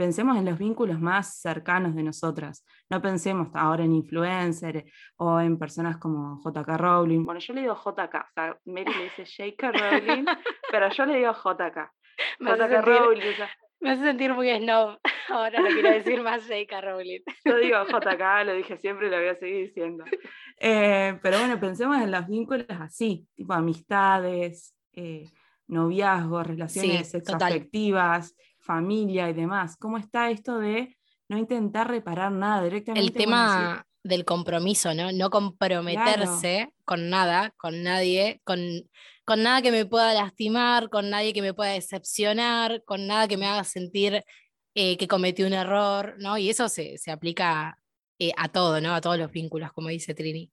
Pensemos 0.00 0.38
en 0.38 0.46
los 0.46 0.58
vínculos 0.58 0.98
más 0.98 1.42
cercanos 1.42 1.94
de 1.94 2.02
nosotras. 2.02 2.64
No 2.88 3.02
pensemos 3.02 3.48
ahora 3.52 3.84
en 3.84 3.94
influencers 3.94 4.90
o 5.18 5.38
en 5.38 5.58
personas 5.58 5.98
como 5.98 6.40
JK 6.42 6.68
Rowling. 6.78 7.26
Bueno, 7.26 7.38
yo 7.38 7.52
le 7.52 7.60
digo 7.60 7.74
JK, 7.74 8.14
o 8.14 8.32
sea, 8.34 8.58
Mary 8.64 8.94
le 8.94 9.04
dice 9.04 9.26
J.K. 9.26 9.72
Rowling, 9.72 10.24
pero 10.72 10.88
yo 10.88 11.04
le 11.04 11.18
digo 11.18 11.32
JK. 11.32 11.92
JK 12.40 12.82
Rowling. 12.82 13.20
Me 13.80 13.90
hace 13.90 14.02
sentir 14.04 14.32
muy 14.32 14.48
snob. 14.56 14.98
Ahora 15.28 15.60
no 15.60 15.68
quiero 15.68 15.90
decir 15.90 16.22
más 16.22 16.44
J.K. 16.44 16.80
Rowling. 16.80 17.20
Yo 17.44 17.58
digo 17.58 17.84
JK, 17.84 18.46
lo 18.46 18.54
dije 18.54 18.78
siempre 18.78 19.08
y 19.08 19.10
lo 19.10 19.18
voy 19.18 19.28
a 19.28 19.34
seguir 19.34 19.66
diciendo. 19.66 20.04
Eh, 20.58 21.18
pero 21.22 21.38
bueno, 21.40 21.60
pensemos 21.60 22.00
en 22.00 22.10
los 22.10 22.26
vínculos 22.26 22.64
así, 22.70 23.26
tipo 23.36 23.52
amistades, 23.52 24.74
eh, 24.94 25.28
noviazgos, 25.66 26.46
relaciones 26.46 27.10
sexoafectivas, 27.10 28.34
familia 28.70 29.28
y 29.28 29.32
demás. 29.32 29.76
¿Cómo 29.76 29.98
está 29.98 30.30
esto 30.30 30.60
de 30.60 30.96
no 31.28 31.36
intentar 31.36 31.90
reparar 31.90 32.30
nada 32.30 32.62
directamente? 32.62 33.04
El 33.04 33.12
tema 33.12 33.84
del 34.04 34.24
compromiso, 34.24 34.94
¿no? 34.94 35.10
No 35.10 35.28
comprometerse 35.28 36.72
con 36.84 37.10
nada, 37.10 37.52
con 37.56 37.82
nadie, 37.82 38.40
con, 38.44 38.60
con 39.24 39.42
nada 39.42 39.60
que 39.60 39.72
me 39.72 39.86
pueda 39.86 40.14
lastimar, 40.14 40.88
con 40.88 41.10
nadie 41.10 41.32
que 41.32 41.42
me 41.42 41.52
pueda 41.52 41.72
decepcionar, 41.72 42.84
con 42.84 43.08
nada 43.08 43.26
que 43.26 43.36
me 43.36 43.46
haga 43.46 43.64
sentir 43.64 44.22
eh, 44.76 44.96
que 44.96 45.08
cometí 45.08 45.42
un 45.42 45.52
error, 45.52 46.14
¿no? 46.18 46.38
Y 46.38 46.48
eso 46.48 46.68
se, 46.68 46.96
aplica 47.10 47.76
eh, 48.20 48.30
a 48.36 48.50
todo, 48.50 48.80
¿no? 48.80 48.94
A 48.94 49.00
todos 49.00 49.18
los 49.18 49.32
vínculos, 49.32 49.72
como 49.72 49.88
dice 49.88 50.14
Trini. 50.14 50.48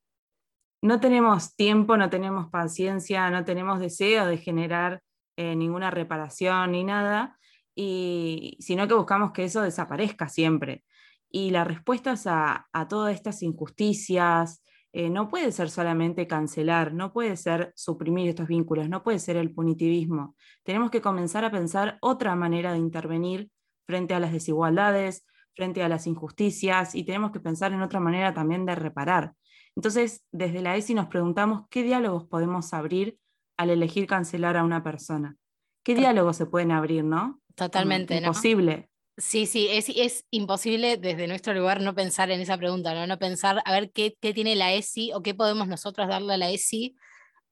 No 0.82 1.00
tenemos 1.00 1.56
tiempo, 1.56 1.98
no 1.98 2.10
tenemos 2.10 2.50
paciencia, 2.50 3.30
no 3.30 3.46
tenemos 3.46 3.80
deseo 3.80 4.26
de 4.26 4.38
generar 4.38 5.04
eh, 5.38 5.56
ninguna 5.56 5.92
reparación 5.92 6.72
ni 6.72 6.84
nada 6.84 7.38
y, 7.78 8.58
sino 8.60 8.88
que 8.88 8.96
buscamos 8.96 9.32
que 9.32 9.44
eso 9.44 9.62
desaparezca 9.62 10.28
siempre. 10.28 10.84
Y 11.30 11.52
la 11.52 11.64
respuesta 11.64 12.16
a, 12.26 12.68
a 12.74 12.88
todas 12.88 13.14
estas 13.14 13.44
injusticias 13.44 14.64
eh, 14.94 15.12
no 15.12 15.28
puede 15.30 15.52
ser 15.52 15.70
solamente 15.70 16.26
cancelar, 16.26 16.92
no 16.92 17.14
puede 17.14 17.38
ser 17.38 17.72
suprimir 17.76 18.30
estos 18.30 18.48
vínculos, 18.48 18.90
no 18.90 19.04
puede 19.04 19.20
ser 19.20 19.38
el 19.38 19.54
punitivismo. 19.54 20.36
Tenemos 20.64 20.90
que 20.90 21.02
comenzar 21.02 21.46
a 21.46 21.52
pensar 21.52 22.00
otra 22.02 22.36
manera 22.36 22.72
de 22.72 22.80
intervenir 22.80 23.52
frente 23.86 24.16
a 24.16 24.20
las 24.20 24.34
desigualdades, 24.34 25.24
frente 25.54 25.84
a 25.84 25.90
las 25.90 26.08
injusticias 26.08 26.96
y 26.96 27.04
tenemos 27.04 27.32
que 27.32 27.40
pensar 27.40 27.74
en 27.74 27.84
otra 27.84 28.00
manera 28.00 28.34
también 28.34 28.66
de 28.66 28.74
reparar. 28.74 29.34
Entonces, 29.76 30.26
desde 30.32 30.64
la 30.64 30.76
ESI 30.76 30.96
nos 30.96 31.08
preguntamos 31.08 31.68
qué 31.70 31.84
diálogos 31.84 32.26
podemos 32.26 32.74
abrir 32.74 33.20
al 33.56 33.70
elegir 33.70 34.08
cancelar 34.08 34.58
a 34.58 34.64
una 34.64 34.84
persona. 34.84 35.36
¿Qué 35.84 35.94
diálogos 35.94 36.38
se 36.38 36.48
pueden 36.48 36.72
abrir, 36.72 37.04
no? 37.04 37.40
Totalmente, 37.58 38.22
¿no? 38.22 38.28
Imposible. 38.28 38.88
Sí, 39.18 39.48
sí, 39.48 39.68
es, 39.72 39.90
es, 39.90 40.26
imposible 40.30 40.98
desde 40.98 41.28
nuestro 41.28 41.52
lugar 41.56 41.82
no 41.82 41.96
pensar 41.96 42.30
en 42.30 42.40
esa 42.40 42.56
pregunta, 42.56 42.94
no, 42.94 43.08
no 43.08 43.18
pensar 43.18 43.64
a 43.66 43.72
ver 43.72 43.92
qué, 43.92 44.16
qué 44.22 44.32
tiene 44.32 44.56
la 44.56 44.74
ESI 44.74 45.12
o 45.14 45.24
qué 45.24 45.34
podemos 45.34 45.68
nosotros 45.68 46.08
darle 46.08 46.36
a 46.36 46.38
la 46.38 46.52
ESI 46.52 46.96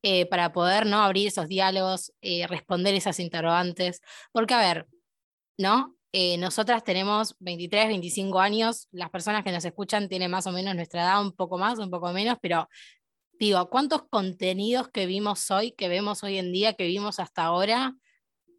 eh, 0.03 0.27
para 0.27 0.53
poder 0.53 0.85
¿no? 0.85 1.01
abrir 1.01 1.27
esos 1.27 1.47
diálogos, 1.47 2.13
eh, 2.21 2.45
responder 2.45 2.93
esas 2.93 3.19
interrogantes. 3.19 4.01
Porque, 4.31 4.53
a 4.53 4.59
ver, 4.59 4.87
¿no? 5.57 5.95
Eh, 6.11 6.37
nosotras 6.37 6.83
tenemos 6.83 7.35
23, 7.39 7.87
25 7.87 8.39
años, 8.39 8.87
las 8.91 9.09
personas 9.09 9.43
que 9.43 9.51
nos 9.51 9.65
escuchan 9.65 10.07
tienen 10.07 10.29
más 10.29 10.45
o 10.45 10.51
menos 10.51 10.75
nuestra 10.75 11.01
edad, 11.01 11.19
un 11.19 11.31
poco 11.31 11.57
más, 11.57 11.79
un 11.79 11.89
poco 11.89 12.13
menos, 12.13 12.37
pero 12.39 12.69
digo, 13.39 13.67
¿cuántos 13.71 14.03
contenidos 14.07 14.89
que 14.89 15.07
vimos 15.07 15.49
hoy, 15.49 15.71
que 15.71 15.89
vemos 15.89 16.23
hoy 16.23 16.37
en 16.37 16.51
día, 16.51 16.73
que 16.73 16.85
vimos 16.85 17.19
hasta 17.19 17.43
ahora, 17.45 17.95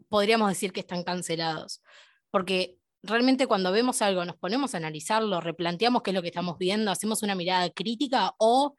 podríamos 0.08 0.48
decir 0.48 0.72
que 0.72 0.80
están 0.80 1.04
cancelados. 1.04 1.82
Porque 2.30 2.78
realmente 3.02 3.46
cuando 3.46 3.72
vemos 3.72 4.02
algo 4.02 4.24
nos 4.24 4.36
ponemos 4.36 4.74
a 4.74 4.78
analizarlo, 4.78 5.40
replanteamos 5.40 6.02
qué 6.02 6.10
es 6.10 6.14
lo 6.14 6.22
que 6.22 6.28
estamos 6.28 6.58
viendo, 6.58 6.90
hacemos 6.90 7.22
una 7.22 7.34
mirada 7.34 7.70
crítica 7.70 8.34
o 8.38 8.74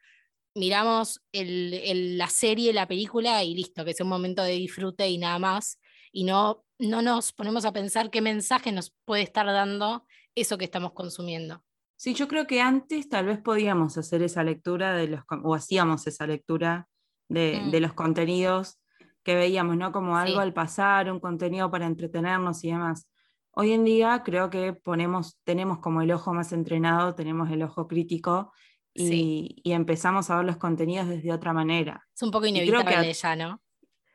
miramos 0.56 1.22
la 1.32 2.28
serie, 2.28 2.74
la 2.74 2.88
película 2.88 3.44
y 3.44 3.56
listo, 3.56 3.86
que 3.86 3.92
es 3.92 4.02
un 4.02 4.10
momento 4.10 4.44
de 4.44 4.54
disfrute 4.54 5.08
y 5.08 5.18
nada 5.18 5.40
más. 5.40 5.80
Y 6.12 6.24
no, 6.24 6.66
no 6.80 7.02
nos 7.02 7.32
ponemos 7.32 7.66
a 7.66 7.72
pensar 7.72 8.10
qué 8.10 8.22
mensaje 8.22 8.72
nos 8.72 8.94
puede 9.06 9.22
estar 9.22 9.46
dando 9.46 10.06
eso 10.36 10.58
que 10.58 10.66
estamos 10.66 10.94
consumiendo. 10.94 11.63
Sí, 11.96 12.13
yo 12.13 12.28
creo 12.28 12.46
que 12.46 12.62
antes 12.62 13.10
tal 13.10 13.26
vez 13.26 13.40
podíamos 13.40 13.98
hacer 13.98 14.22
esa 14.22 14.44
lectura 14.44 14.94
de 14.94 15.08
los, 15.08 15.22
o 15.44 15.56
hacíamos 15.56 16.06
esa 16.06 16.28
lectura 16.28 16.88
de, 17.28 17.62
de 17.72 17.80
mm. 17.80 17.82
los 17.82 17.94
contenidos 17.94 18.80
que 19.28 19.36
veíamos, 19.36 19.76
¿no? 19.76 19.92
Como 19.92 20.16
algo 20.16 20.40
al 20.40 20.54
pasar, 20.54 21.12
un 21.12 21.20
contenido 21.20 21.70
para 21.70 21.86
entretenernos 21.86 22.63
y 22.63 22.72
demás. 22.72 23.10
Hoy 23.52 23.74
en 23.74 23.84
día 23.84 24.22
creo 24.24 24.50
que 24.50 24.72
ponemos, 24.72 25.38
tenemos 25.44 25.80
como 25.80 26.02
el 26.02 26.12
ojo 26.13 26.34
más 26.34 26.54
entrenado, 26.54 27.13
tenemos 27.13 27.52
el 27.52 27.62
ojo 27.62 27.90
crítico 27.90 28.54
y, 28.94 29.62
empezamos 29.66 30.30
a 30.30 30.38
ver 30.38 30.46
los 30.46 30.56
contenidos 30.56 31.10
desde 31.10 31.34
otra 31.34 31.52
manera. 31.52 32.08
Es 32.16 32.22
un 32.22 32.32
poco 32.32 32.46
inevitable 32.46 33.12
ya, 33.12 33.36
¿no? 33.36 33.62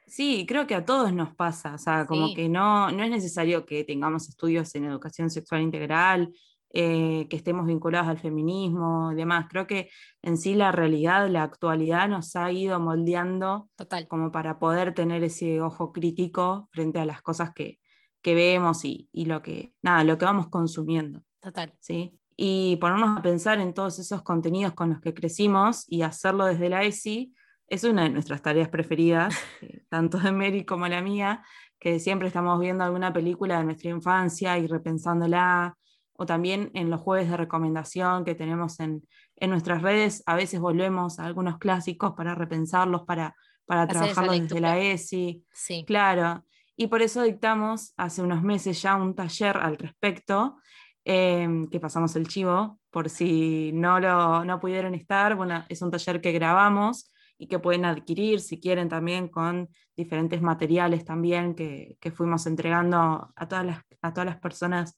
Sí, 0.06 0.46
creo 0.48 0.66
que 0.66 0.76
a 0.76 0.86
todos 0.86 1.12
nos 1.12 1.34
pasa, 1.34 1.74
o 1.74 1.78
sea, 1.78 2.06
como 2.06 2.34
que 2.34 2.48
no, 2.48 2.90
no 2.90 3.04
es 3.04 3.10
necesario 3.10 3.66
que 3.66 3.84
tengamos 3.84 4.30
estudios 4.30 4.74
en 4.76 4.86
educación 4.86 5.28
sexual 5.28 5.60
integral, 5.60 6.32
eh, 6.74 7.26
que 7.28 7.36
estemos 7.36 7.66
vinculados 7.66 8.08
al 8.08 8.18
feminismo 8.18 9.12
y 9.12 9.14
demás. 9.14 9.46
Creo 9.50 9.66
que 9.66 9.90
en 10.22 10.38
sí 10.38 10.54
la 10.54 10.72
realidad, 10.72 11.28
la 11.28 11.42
actualidad 11.42 12.08
nos 12.08 12.34
ha 12.36 12.50
ido 12.50 12.80
moldeando 12.80 13.68
Total. 13.76 14.08
como 14.08 14.32
para 14.32 14.58
poder 14.58 14.94
tener 14.94 15.22
ese 15.22 15.60
ojo 15.60 15.92
crítico 15.92 16.68
frente 16.72 16.98
a 16.98 17.04
las 17.04 17.20
cosas 17.20 17.52
que, 17.52 17.78
que 18.22 18.34
vemos 18.34 18.84
y, 18.84 19.08
y, 19.12 19.26
lo, 19.26 19.42
que, 19.42 19.74
nada, 19.82 20.02
lo 20.04 20.16
que 20.16 20.24
vamos 20.24 20.48
consumiendo. 20.48 21.22
Total. 21.40 21.74
¿sí? 21.78 22.18
Y 22.36 22.76
ponernos 22.76 23.18
a 23.18 23.22
pensar 23.22 23.60
en 23.60 23.74
todos 23.74 23.98
esos 23.98 24.22
contenidos 24.22 24.72
con 24.72 24.90
los 24.90 25.00
que 25.00 25.12
crecimos 25.12 25.84
y 25.88 26.02
hacerlo 26.02 26.46
desde 26.46 26.70
la 26.70 26.84
ESI 26.84 27.34
es 27.68 27.84
una 27.84 28.02
de 28.02 28.10
nuestras 28.10 28.42
tareas 28.42 28.68
preferidas, 28.68 29.34
eh, 29.62 29.84
tanto 29.88 30.18
de 30.18 30.32
Mary 30.32 30.64
como 30.64 30.88
la 30.88 31.02
mía, 31.02 31.44
que 31.78 31.98
siempre 31.98 32.28
estamos 32.28 32.60
viendo 32.60 32.84
alguna 32.84 33.12
película 33.12 33.58
de 33.58 33.64
nuestra 33.64 33.90
infancia 33.90 34.58
y 34.58 34.66
repensándola, 34.66 35.76
o 36.22 36.26
también 36.26 36.70
en 36.74 36.88
los 36.88 37.00
jueves 37.00 37.28
de 37.28 37.36
recomendación 37.36 38.24
que 38.24 38.36
tenemos 38.36 38.78
en, 38.78 39.02
nuestras 39.40 39.82
redes, 39.82 40.22
a 40.26 40.36
veces 40.36 40.60
volvemos 40.60 41.18
a 41.18 41.24
algunos 41.24 41.58
clásicos 41.58 42.12
para 42.12 42.36
repensarlos, 42.36 43.02
para, 43.02 43.34
para 43.66 43.88
trabajarlos 43.88 44.40
desde 44.40 44.60
la 44.60 44.78
ESI. 44.78 45.44
Sí. 45.52 45.84
Claro. 45.84 46.44
y 46.76 46.86
por 46.86 47.02
eso 47.02 47.22
dictamos 47.22 47.92
hace 47.96 48.22
unos 48.22 48.42
meses 48.44 48.80
ya 48.80 48.94
un 48.94 49.16
taller 49.16 49.56
al 49.56 49.76
respecto, 49.78 50.58
em, 51.04 51.66
que 51.68 51.80
pasamos 51.80 52.14
el 52.14 52.28
chivo, 52.28 52.78
por 52.90 53.10
si 53.10 53.72
no, 53.72 53.98
lo, 53.98 54.44
no 54.44 54.60
pudieron 54.60 54.94
estar, 54.94 55.34
bueno, 55.34 55.64
es 55.68 55.82
un 55.82 55.90
taller 55.90 56.20
que 56.20 56.30
grabamos 56.30 57.12
y 57.36 57.48
que 57.48 57.58
pueden 57.58 57.84
adquirir 57.84 58.38
si 58.38 58.60
quieren 58.60 58.88
también 58.88 59.26
con 59.26 59.68
diferentes 59.96 60.40
materiales 60.40 61.04
también 61.04 61.56
que, 61.56 61.96
que 62.00 62.12
fuimos 62.12 62.46
entregando 62.46 63.32
a 63.34 63.48
todas, 63.48 63.66
las, 63.66 63.78
a 64.02 64.12
todas 64.12 64.26
las 64.26 64.38
personas 64.38 64.96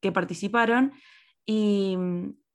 que 0.00 0.12
participaron. 0.12 0.92
Y, 1.44 1.96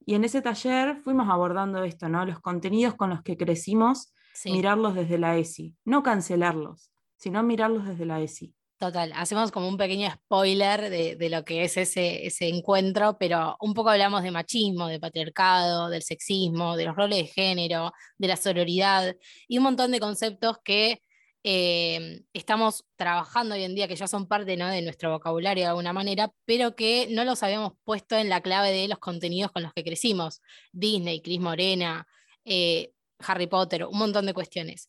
y, 0.05 0.15
en 0.15 0.23
ese 0.23 0.41
taller 0.41 0.97
fuimos 1.03 1.29
abordando 1.29 1.83
esto, 1.83 2.09
¿no? 2.09 2.25
Los 2.25 2.39
contenidos 2.39 2.95
con 2.95 3.09
los 3.09 3.21
que 3.21 3.37
crecimos, 3.37 4.13
mirarlos 4.45 4.95
desde 4.95 5.17
la 5.17 5.37
ESI, 5.37 5.75
no 5.85 6.03
cancelarlos, 6.03 6.91
sino 7.17 7.43
mirarlos 7.43 7.85
desde 7.85 8.05
la 8.05 8.21
ESI. 8.21 8.53
Total, 8.81 9.13
hacemos 9.15 9.51
como 9.51 9.67
un 9.67 9.77
pequeño 9.77 10.09
spoiler 10.09 10.89
de, 10.89 11.15
de, 11.15 11.29
lo 11.29 11.45
que 11.45 11.63
es 11.63 11.77
ese, 11.77 12.25
ese 12.25 12.47
encuentro, 12.49 13.15
pero 13.19 13.55
un 13.59 13.75
poco 13.75 13.91
hablamos 13.91 14.23
de 14.23 14.31
machismo, 14.31 14.87
de 14.87 14.99
patriarcado, 14.99 15.87
del 15.87 16.01
sexismo, 16.01 16.75
de 16.75 16.85
los 16.85 16.95
roles 16.95 17.19
de 17.19 17.27
género, 17.27 17.91
de 18.17 18.27
la 18.27 18.37
sororidad 18.37 19.15
y 19.47 19.59
un 19.59 19.65
montón 19.65 19.91
de 19.91 19.99
conceptos 19.99 20.57
que 20.63 21.03
eh, 21.43 22.23
estamos 22.33 22.85
trabajando 22.95 23.55
hoy 23.55 23.63
en 23.63 23.73
día, 23.73 23.87
que 23.87 23.95
ya 23.95 24.07
son 24.07 24.27
parte 24.27 24.57
¿no? 24.57 24.67
de 24.67 24.81
nuestro 24.81 25.11
vocabulario 25.11 25.63
de 25.63 25.69
alguna 25.69 25.93
manera, 25.93 26.31
pero 26.45 26.75
que 26.75 27.07
no 27.09 27.25
los 27.25 27.41
habíamos 27.43 27.73
puesto 27.83 28.15
en 28.15 28.29
la 28.29 28.41
clave 28.41 28.71
de 28.71 28.87
los 28.87 28.99
contenidos 28.99 29.51
con 29.51 29.63
los 29.63 29.73
que 29.73 29.83
crecimos. 29.83 30.41
Disney, 30.71 31.21
Cris 31.21 31.39
Morena, 31.39 32.07
eh, 32.45 32.93
Harry 33.19 33.47
Potter, 33.47 33.85
un 33.85 33.97
montón 33.97 34.25
de 34.25 34.33
cuestiones. 34.33 34.87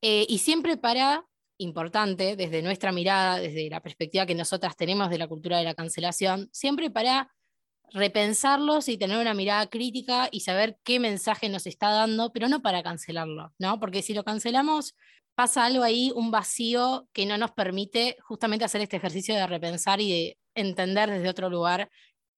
Eh, 0.00 0.26
y 0.28 0.38
siempre 0.38 0.76
para 0.76 1.26
importante 1.58 2.36
desde 2.36 2.62
nuestra 2.62 2.90
mirada, 2.90 3.38
desde 3.38 3.68
la 3.68 3.82
perspectiva 3.82 4.24
que 4.24 4.34
nosotras 4.34 4.76
tenemos 4.76 5.10
de 5.10 5.18
la 5.18 5.28
cultura 5.28 5.58
de 5.58 5.64
la 5.64 5.74
cancelación, 5.74 6.48
siempre 6.52 6.90
para 6.90 7.30
repensarlos 7.92 8.88
y 8.88 8.96
tener 8.96 9.18
una 9.18 9.34
mirada 9.34 9.66
crítica 9.68 10.28
y 10.30 10.40
saber 10.40 10.78
qué 10.84 11.00
mensaje 11.00 11.48
nos 11.48 11.66
está 11.66 11.90
dando, 11.90 12.32
pero 12.32 12.48
no 12.48 12.62
para 12.62 12.82
cancelarlo, 12.82 13.52
¿no? 13.58 13.78
Porque 13.80 14.00
si 14.00 14.14
lo 14.14 14.24
cancelamos, 14.24 14.94
pasa 15.40 15.64
algo 15.64 15.82
ahí, 15.84 16.12
un 16.14 16.30
vacío 16.30 17.08
que 17.14 17.24
no 17.24 17.38
nos 17.38 17.52
permite 17.52 18.18
justamente 18.20 18.66
hacer 18.66 18.82
este 18.82 18.98
ejercicio 18.98 19.34
de 19.34 19.46
repensar 19.46 19.98
y 19.98 20.10
de 20.10 20.38
entender 20.54 21.08
desde 21.08 21.30
otro 21.30 21.48
lugar 21.48 21.88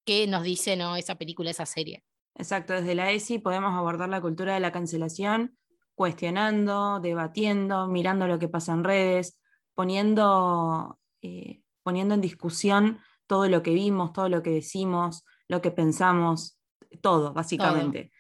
qué 0.06 0.28
nos 0.28 0.44
dice 0.44 0.76
¿no? 0.76 0.96
esa 0.96 1.16
película, 1.16 1.50
esa 1.50 1.66
serie. 1.66 2.04
Exacto, 2.36 2.74
desde 2.74 2.94
la 2.94 3.10
ESI 3.12 3.40
podemos 3.40 3.74
abordar 3.74 4.08
la 4.08 4.22
cultura 4.22 4.54
de 4.54 4.60
la 4.60 4.72
cancelación 4.72 5.58
cuestionando, 5.96 7.00
debatiendo, 7.00 7.88
mirando 7.88 8.28
lo 8.28 8.38
que 8.38 8.50
pasa 8.50 8.74
en 8.74 8.84
redes, 8.84 9.40
poniendo, 9.74 11.00
eh, 11.24 11.64
poniendo 11.82 12.14
en 12.14 12.22
discusión 12.22 13.00
todo 13.26 13.50
lo 13.50 13.64
que 13.64 13.74
vimos, 13.74 14.14
todo 14.14 14.30
lo 14.30 14.44
que 14.44 14.52
decimos, 14.52 15.26
lo 15.48 15.60
que 15.60 15.72
pensamos, 15.72 16.60
todo, 17.02 17.34
básicamente. 17.34 18.12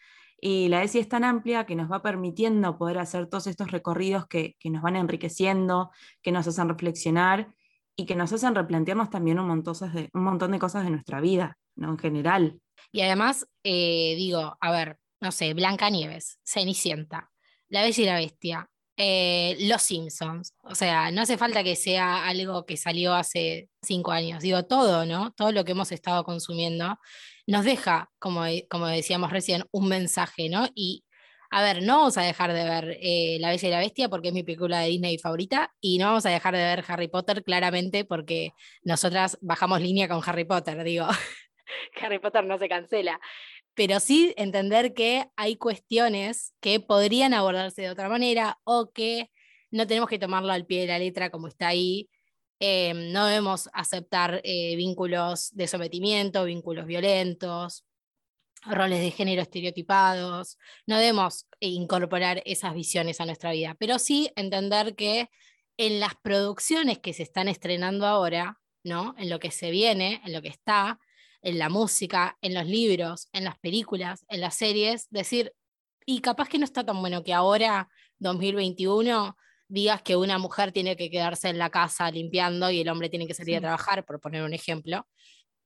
Y 0.44 0.70
la 0.70 0.84
ESI 0.84 1.00
es 1.00 1.08
tan 1.08 1.24
amplia 1.24 1.68
que 1.68 1.76
nos 1.76 1.92
va 1.92 2.02
permitiendo 2.02 2.76
poder 2.76 2.98
hacer 2.98 3.28
todos 3.28 3.46
estos 3.46 3.70
recorridos 3.70 4.26
que, 4.26 4.58
nos 4.64 4.82
van 4.82 4.96
enriqueciendo, 4.96 5.92
que 6.24 6.32
nos 6.32 6.48
hacen 6.48 6.68
reflexionar 6.68 7.54
y 7.96 8.08
que 8.08 8.16
nos 8.16 8.34
hacen 8.34 8.56
replantearnos 8.56 9.12
también 9.12 9.40
un 9.40 9.48
montón 9.48 9.76
de, 9.94 10.10
un 10.14 10.24
montón 10.24 10.52
de 10.52 10.60
cosas 10.60 10.84
de 10.84 10.90
nuestra 10.90 11.22
vida, 11.22 11.60
¿no? 11.76 11.92
En 11.92 12.00
general. 12.00 12.60
Y 12.92 13.02
además, 13.02 13.48
eh, 13.64 14.16
digo, 14.18 14.58
a 14.60 14.72
ver, 14.72 14.98
no 15.22 15.32
sé, 15.32 15.54
Blanca 15.54 15.92
Nieves, 15.92 16.40
Cenicienta, 16.44 17.32
la 17.70 17.84
Bella 17.84 18.02
y 18.02 18.06
la 18.08 18.16
Bestia, 18.16 18.70
eh, 18.98 19.58
Los 19.62 19.82
Simpsons. 19.82 20.54
O 20.64 20.76
sea, 20.76 21.12
no 21.12 21.22
hace 21.22 21.38
falta 21.38 21.64
que 21.64 21.76
sea 21.76 22.28
algo 22.28 22.66
que 22.66 22.78
salió 22.78 23.14
hace 23.14 23.70
cinco 23.82 24.12
años. 24.12 24.44
Digo, 24.44 24.64
todo, 24.66 25.06
¿no? 25.06 25.32
Todo 25.34 25.52
lo 25.52 25.64
que 25.66 25.72
hemos 25.72 25.92
estado 25.92 26.24
consumiendo 26.24 27.00
nos 27.48 27.66
deja, 27.66 28.10
como, 28.20 28.44
como 28.70 28.88
decíamos 28.88 29.32
recién, 29.32 29.64
un 29.72 29.88
mensaje, 29.88 30.50
¿no? 30.50 30.68
Y 30.76 31.04
a 31.54 31.62
ver, 31.62 31.84
no 31.84 31.98
vamos 31.98 32.18
a 32.18 32.22
dejar 32.22 32.54
de 32.54 32.64
ver 32.64 32.98
eh, 33.02 33.38
La 33.42 33.50
Bella 33.50 33.68
y 33.68 33.72
la 33.72 33.80
Bestia 33.80 34.08
porque 34.08 34.30
es 34.30 34.34
mi 34.34 34.44
película 34.44 34.80
de 34.80 34.88
Disney 34.88 35.18
favorita 35.18 35.74
y 35.82 35.98
no 35.98 36.06
vamos 36.06 36.26
a 36.26 36.30
dejar 36.30 36.56
de 36.56 36.64
ver 36.64 36.86
Harry 36.88 37.10
Potter 37.10 37.44
claramente 37.44 38.06
porque 38.06 38.54
nosotras 38.84 39.38
bajamos 39.42 39.82
línea 39.82 40.08
con 40.08 40.22
Harry 40.26 40.46
Potter, 40.46 40.82
digo, 40.86 41.08
Harry 42.02 42.20
Potter 42.20 42.46
no 42.46 42.58
se 42.58 42.70
cancela 42.70 43.20
pero 43.82 44.00
sí 44.00 44.32
entender 44.38 44.94
que 44.94 45.26
hay 45.36 45.56
cuestiones 45.56 46.54
que 46.60 46.80
podrían 46.80 47.34
abordarse 47.34 47.82
de 47.82 47.90
otra 47.90 48.10
manera 48.10 48.60
o 48.64 48.92
que 48.92 49.32
no 49.72 49.88
tenemos 49.88 50.08
que 50.08 50.20
tomarlo 50.20 50.54
al 50.54 50.68
pie 50.68 50.82
de 50.82 50.88
la 50.88 51.00
letra 51.00 51.32
como 51.32 51.48
está 51.48 51.70
ahí. 51.70 52.08
Em, 52.60 53.12
no 53.12 53.26
debemos 53.26 53.72
aceptar 53.74 54.40
eh, 54.44 54.76
vínculos 54.76 55.50
de 55.54 55.66
sometimiento, 55.66 56.46
vínculos 56.46 56.86
violentos, 56.86 57.84
roles 58.68 59.00
de 59.00 59.10
género 59.10 59.42
estereotipados. 59.42 60.60
No 60.86 61.00
debemos 61.00 61.48
incorporar 61.60 62.44
esas 62.46 62.76
visiones 62.76 63.20
a 63.20 63.26
nuestra 63.26 63.52
vida, 63.52 63.76
pero 63.80 63.98
sí 63.98 64.32
entender 64.36 64.96
que 64.96 65.28
en 65.78 66.00
las 66.00 66.14
producciones 66.22 67.00
que 67.00 67.14
se 67.14 67.24
están 67.24 67.48
estrenando 67.48 68.06
ahora, 68.06 68.60
¿no? 68.84 69.16
en 69.18 69.32
lo 69.32 69.40
que 69.40 69.50
se 69.50 69.72
viene, 69.72 70.22
en 70.24 70.34
lo 70.34 70.44
que 70.44 70.50
está, 70.50 71.00
en 71.42 71.58
la 71.58 71.70
música, 71.70 72.38
en 72.42 72.54
los 72.54 72.66
libros, 72.66 73.28
en 73.34 73.44
las 73.44 73.58
películas, 73.60 74.26
en 74.30 74.42
las 74.42 74.56
series, 74.56 75.08
decir, 75.10 75.54
y 76.06 76.22
capaz 76.22 76.50
que 76.50 76.58
no 76.58 76.66
está 76.66 76.86
tan 76.86 77.00
bueno 77.00 77.24
que 77.24 77.34
ahora, 77.34 77.90
2021, 78.20 79.36
digas 79.68 80.02
que 80.02 80.16
una 80.16 80.38
mujer 80.38 80.72
tiene 80.72 80.96
que 80.96 81.10
quedarse 81.10 81.50
en 81.50 81.58
la 81.58 81.70
casa 81.70 82.12
limpiando 82.12 82.70
y 82.70 82.82
el 82.82 82.90
hombre 82.90 83.10
tiene 83.10 83.28
que 83.28 83.34
salir 83.34 83.58
a 83.58 83.62
trabajar, 83.62 84.06
por 84.06 84.20
poner 84.20 84.44
un 84.44 84.54
ejemplo, 84.54 85.08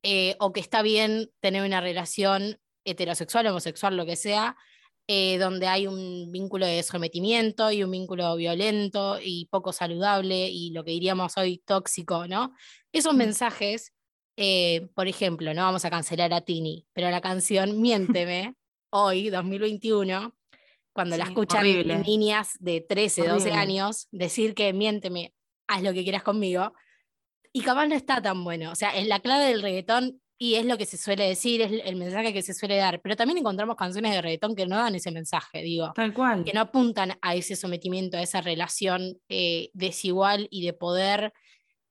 eh, 0.03 0.35
o 0.39 0.53
que 0.53 0.59
está 0.59 0.81
bien 0.81 1.31
tener 1.39 1.65
una 1.65 1.81
relación 1.81 2.59
heterosexual, 2.85 3.47
homosexual, 3.47 3.97
lo 3.97 4.05
que 4.05 4.15
sea, 4.15 4.55
eh, 5.07 5.37
donde 5.39 5.67
hay 5.67 5.87
un 5.87 6.31
vínculo 6.31 6.65
de 6.65 6.83
sometimiento 6.83 7.71
y 7.71 7.83
un 7.83 7.91
vínculo 7.91 8.35
violento 8.35 9.19
y 9.21 9.47
poco 9.47 9.73
saludable 9.73 10.49
y 10.49 10.71
lo 10.71 10.83
que 10.83 10.91
diríamos 10.91 11.37
hoy 11.37 11.59
tóxico, 11.65 12.27
¿no? 12.27 12.53
Esos 12.91 13.13
mm. 13.13 13.17
mensajes 13.17 13.94
eh, 14.37 14.87
por 14.95 15.07
ejemplo, 15.07 15.53
no 15.53 15.61
vamos 15.61 15.85
a 15.85 15.89
cancelar 15.89 16.33
a 16.33 16.41
Tini, 16.41 16.85
pero 16.93 17.09
la 17.09 17.21
canción 17.21 17.81
Miénteme, 17.81 18.55
hoy, 18.89 19.29
2021, 19.29 20.35
cuando 20.95 21.17
la 21.17 21.25
escuchan 21.25 21.65
niñas 22.05 22.53
de 22.59 22.79
13, 22.79 23.27
12 23.27 23.51
años, 23.51 24.07
decir 24.11 24.55
que 24.55 24.71
miénteme, 24.71 25.33
haz 25.67 25.83
lo 25.83 25.93
que 25.93 26.03
quieras 26.03 26.23
conmigo, 26.23 26.73
y 27.51 27.61
capaz 27.61 27.87
no 27.87 27.95
está 27.95 28.21
tan 28.21 28.43
bueno. 28.45 28.71
O 28.71 28.75
sea, 28.75 28.91
es 28.91 29.05
la 29.05 29.19
clave 29.19 29.45
del 29.45 29.61
reggaetón 29.61 30.21
y 30.37 30.55
es 30.55 30.65
lo 30.65 30.77
que 30.77 30.85
se 30.85 30.97
suele 30.97 31.27
decir, 31.27 31.61
es 31.61 31.71
el 31.85 31.95
mensaje 31.97 32.33
que 32.33 32.41
se 32.41 32.53
suele 32.53 32.77
dar, 32.77 33.01
pero 33.01 33.17
también 33.17 33.37
encontramos 33.37 33.75
canciones 33.75 34.13
de 34.13 34.21
reggaetón 34.21 34.55
que 34.55 34.65
no 34.65 34.77
dan 34.77 34.95
ese 34.95 35.11
mensaje, 35.11 35.61
digo. 35.61 35.91
Tal 35.95 36.13
cual. 36.13 36.45
Que 36.45 36.53
no 36.53 36.61
apuntan 36.61 37.17
a 37.21 37.35
ese 37.35 37.57
sometimiento, 37.57 38.15
a 38.17 38.21
esa 38.21 38.39
relación 38.39 39.17
eh, 39.27 39.71
desigual 39.73 40.47
y 40.49 40.65
de 40.65 40.73
poder 40.73 41.33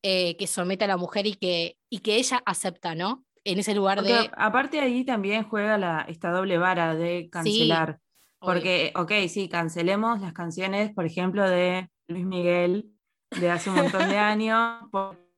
eh, 0.07 0.37
que 0.37 0.47
somete 0.47 0.85
a 0.85 0.89
la 0.89 0.99
mujer 0.99 1.27
y 1.27 1.33
que, 1.33 1.79
y 1.89 2.01
que 2.01 2.17
ella 2.17 2.43
acepta, 2.45 2.95
¿no? 2.95 3.25
En 3.43 3.59
ese 3.59 3.75
lugar 3.75 4.03
de... 4.03 4.31
Aparte 4.37 4.79
ahí 4.79 5.03
también 5.03 5.45
juega 5.45 5.79
la, 5.79 6.05
esta 6.07 6.31
doble 6.31 6.59
vara 6.59 6.95
de 6.95 7.31
cancelar. 7.33 8.01
porque, 8.39 8.93
ok, 8.97 9.13
sí, 9.31 9.49
cancelemos 9.49 10.21
las 10.21 10.35
canciones, 10.35 10.93
por 10.93 11.07
ejemplo, 11.07 11.49
de 11.49 11.89
Luis 12.07 12.27
Miguel 12.27 12.91
de 13.31 13.51
hace 13.51 13.71
un 13.71 13.77
montón 13.77 14.07
de 14.11 14.19
años, 14.19 14.83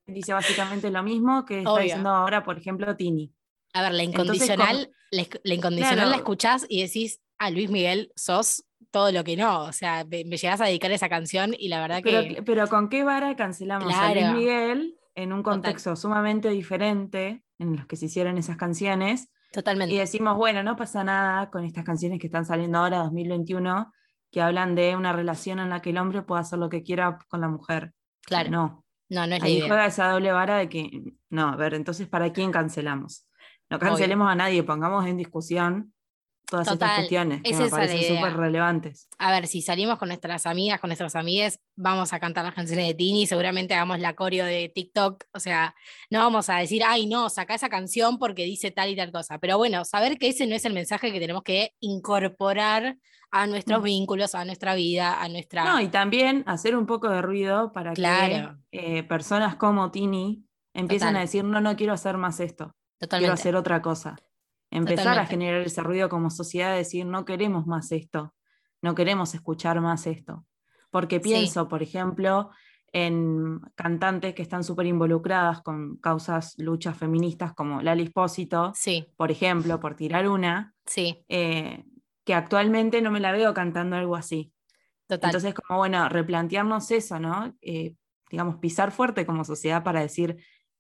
dice 0.04 0.32
básicamente 0.32 0.90
lo 0.90 1.04
mismo 1.04 1.44
que 1.44 1.58
está 1.60 1.78
diciendo 1.78 2.10
ahora, 2.10 2.42
por 2.42 2.58
ejemplo, 2.58 2.96
Tini. 2.96 3.32
A 3.72 3.82
ver, 3.82 3.92
la 3.92 4.02
incondicional, 4.02 4.90
la, 5.12 5.54
incondicional 5.54 6.10
la 6.10 6.16
escuchás 6.16 6.66
y 6.68 6.82
decís, 6.82 7.20
a 7.38 7.50
Luis 7.50 7.70
Miguel 7.70 8.10
sos 8.16 8.64
todo 8.90 9.12
lo 9.12 9.24
que 9.24 9.36
no. 9.36 9.62
O 9.62 9.72
sea, 9.72 10.04
me, 10.04 10.24
llegas 10.24 10.60
a 10.60 10.66
dedicar 10.66 10.90
esa 10.90 11.08
canción 11.08 11.54
y 11.58 11.68
la 11.68 11.80
verdad 11.80 12.02
que. 12.02 12.42
Pero 12.44 12.68
¿con 12.68 12.88
qué 12.88 13.04
vara 13.04 13.36
cancelamos 13.36 13.92
a 13.94 14.12
Luis 14.12 14.30
Miguel 14.32 14.98
en 15.14 15.32
un 15.32 15.42
contexto 15.42 15.96
sumamente 15.96 16.50
diferente 16.50 17.44
en 17.58 17.76
los 17.76 17.86
que 17.86 17.96
se 17.96 18.06
hicieron 18.06 18.38
esas 18.38 18.56
canciones? 18.56 19.30
Totalmente. 19.52 19.94
Y 19.94 19.98
decimos, 19.98 20.36
bueno, 20.36 20.62
no 20.62 20.76
pasa 20.76 21.04
nada 21.04 21.50
con 21.50 21.64
estas 21.64 21.84
canciones 21.84 22.18
que 22.18 22.26
están 22.26 22.44
saliendo 22.44 22.78
ahora, 22.78 22.98
2021, 22.98 23.92
que 24.30 24.42
hablan 24.42 24.74
de 24.74 24.96
una 24.96 25.12
relación 25.12 25.58
en 25.60 25.70
la 25.70 25.80
que 25.80 25.90
el 25.90 25.98
hombre 25.98 26.22
puede 26.22 26.42
hacer 26.42 26.58
lo 26.58 26.68
que 26.68 26.82
quiera 26.82 27.18
con 27.28 27.40
la 27.40 27.48
mujer. 27.48 27.92
Claro. 28.22 28.50
No. 28.50 28.84
No, 29.08 29.26
no 29.26 29.36
es 29.36 29.42
Ahí 29.42 29.60
juega 29.60 29.86
esa 29.86 30.10
doble 30.10 30.32
vara 30.32 30.58
de 30.58 30.68
que, 30.68 30.90
no, 31.30 31.48
a 31.48 31.56
ver, 31.56 31.74
entonces, 31.74 32.08
¿para 32.08 32.32
quién 32.32 32.50
cancelamos? 32.50 33.28
No 33.70 33.78
cancelemos 33.78 34.28
a 34.28 34.34
nadie, 34.34 34.62
pongamos 34.62 35.06
en 35.06 35.16
discusión 35.16 35.94
todas 36.48 36.66
estas 36.68 36.78
Total, 36.78 36.96
cuestiones 36.96 37.42
que 37.42 37.50
es 37.50 37.58
me 37.58 37.68
parecen 37.68 38.16
súper 38.16 38.36
relevantes. 38.36 39.08
A 39.18 39.32
ver, 39.32 39.46
si 39.48 39.62
salimos 39.62 39.98
con 39.98 40.08
nuestras 40.08 40.46
amigas, 40.46 40.80
con 40.80 40.88
nuestros 40.88 41.16
amigues, 41.16 41.58
vamos 41.76 42.12
a 42.12 42.20
cantar 42.20 42.44
las 42.44 42.54
canciones 42.54 42.86
de 42.86 42.94
Tini, 42.94 43.26
seguramente 43.26 43.74
hagamos 43.74 43.98
la 44.00 44.14
coreo 44.14 44.44
de 44.46 44.68
TikTok, 44.74 45.24
o 45.32 45.40
sea, 45.40 45.74
no 46.10 46.20
vamos 46.20 46.48
a 46.48 46.56
decir, 46.58 46.82
ay, 46.86 47.06
no, 47.06 47.28
saca 47.30 47.54
esa 47.54 47.68
canción 47.68 48.18
porque 48.18 48.44
dice 48.44 48.70
tal 48.70 48.90
y 48.90 48.96
tal 48.96 49.10
cosa, 49.12 49.38
pero 49.38 49.58
bueno, 49.58 49.84
saber 49.84 50.18
que 50.18 50.28
ese 50.28 50.46
no 50.46 50.54
es 50.54 50.64
el 50.64 50.72
mensaje 50.72 51.12
que 51.12 51.18
tenemos 51.20 51.42
que 51.42 51.74
incorporar 51.80 52.96
a 53.32 53.46
nuestros 53.46 53.80
Mm. 53.80 53.84
vínculos, 53.84 54.34
a 54.34 54.44
nuestra 54.44 54.74
vida, 54.76 55.20
a 55.20 55.28
nuestra... 55.28 55.64
No, 55.64 55.80
y 55.80 55.88
también 55.88 56.44
hacer 56.46 56.76
un 56.76 56.86
poco 56.86 57.08
de 57.10 57.20
ruido 57.22 57.72
para 57.72 57.92
Claro. 57.92 58.56
que 58.70 58.98
eh, 58.98 59.02
personas 59.02 59.56
como 59.56 59.90
Tini 59.90 60.44
empiecen 60.72 61.08
Total. 61.08 61.16
a 61.16 61.20
decir, 61.20 61.44
no, 61.44 61.60
no 61.60 61.74
quiero 61.76 61.92
hacer 61.92 62.16
más 62.18 62.38
esto, 62.40 62.66
quiero 62.66 63.00
Totalmente. 63.00 63.32
hacer 63.34 63.56
otra 63.56 63.82
cosa. 63.82 64.16
Empezar 64.76 65.18
a 65.18 65.26
generar 65.26 65.60
ese 65.62 65.82
ruido 65.82 66.08
como 66.08 66.30
sociedad, 66.30 66.74
decir, 66.74 67.06
no 67.06 67.24
queremos 67.24 67.66
más 67.66 67.92
esto, 67.92 68.34
no 68.82 68.94
queremos 68.94 69.34
escuchar 69.34 69.80
más 69.80 70.06
esto. 70.06 70.44
Porque 70.90 71.16
Sí. 71.16 71.22
pienso, 71.22 71.68
por 71.68 71.82
ejemplo, 71.82 72.50
en 72.92 73.60
cantantes 73.74 74.34
que 74.34 74.42
están 74.42 74.64
súper 74.64 74.86
involucradas 74.86 75.60
con 75.62 75.96
causas, 75.96 76.54
luchas 76.58 76.96
feministas 76.96 77.52
como 77.52 77.82
Lali 77.82 78.04
Espósito, 78.04 78.72
Sí, 78.74 79.06
por 79.16 79.30
ejemplo, 79.30 79.80
por 79.80 79.96
tirar 79.96 80.28
una, 80.28 80.74
sí, 80.86 81.24
eh, 81.28 81.84
que 82.24 82.34
actualmente 82.34 83.02
no 83.02 83.10
me 83.10 83.20
la 83.20 83.32
veo 83.32 83.52
cantando 83.54 83.96
algo 83.96 84.16
así. 84.16 84.52
total. 85.08 85.28
Entonces, 85.30 85.54
como 85.54 85.78
bueno, 85.78 86.08
replantearnos 86.08 86.90
eso, 86.90 87.20
¿no? 87.20 87.54
Eh, 87.62 87.94
digamos, 88.28 88.56
pisar 88.56 88.90
fuerte 88.90 89.24
como 89.24 89.44
sociedad 89.44 89.84
para 89.84 90.00
decir, 90.00 90.36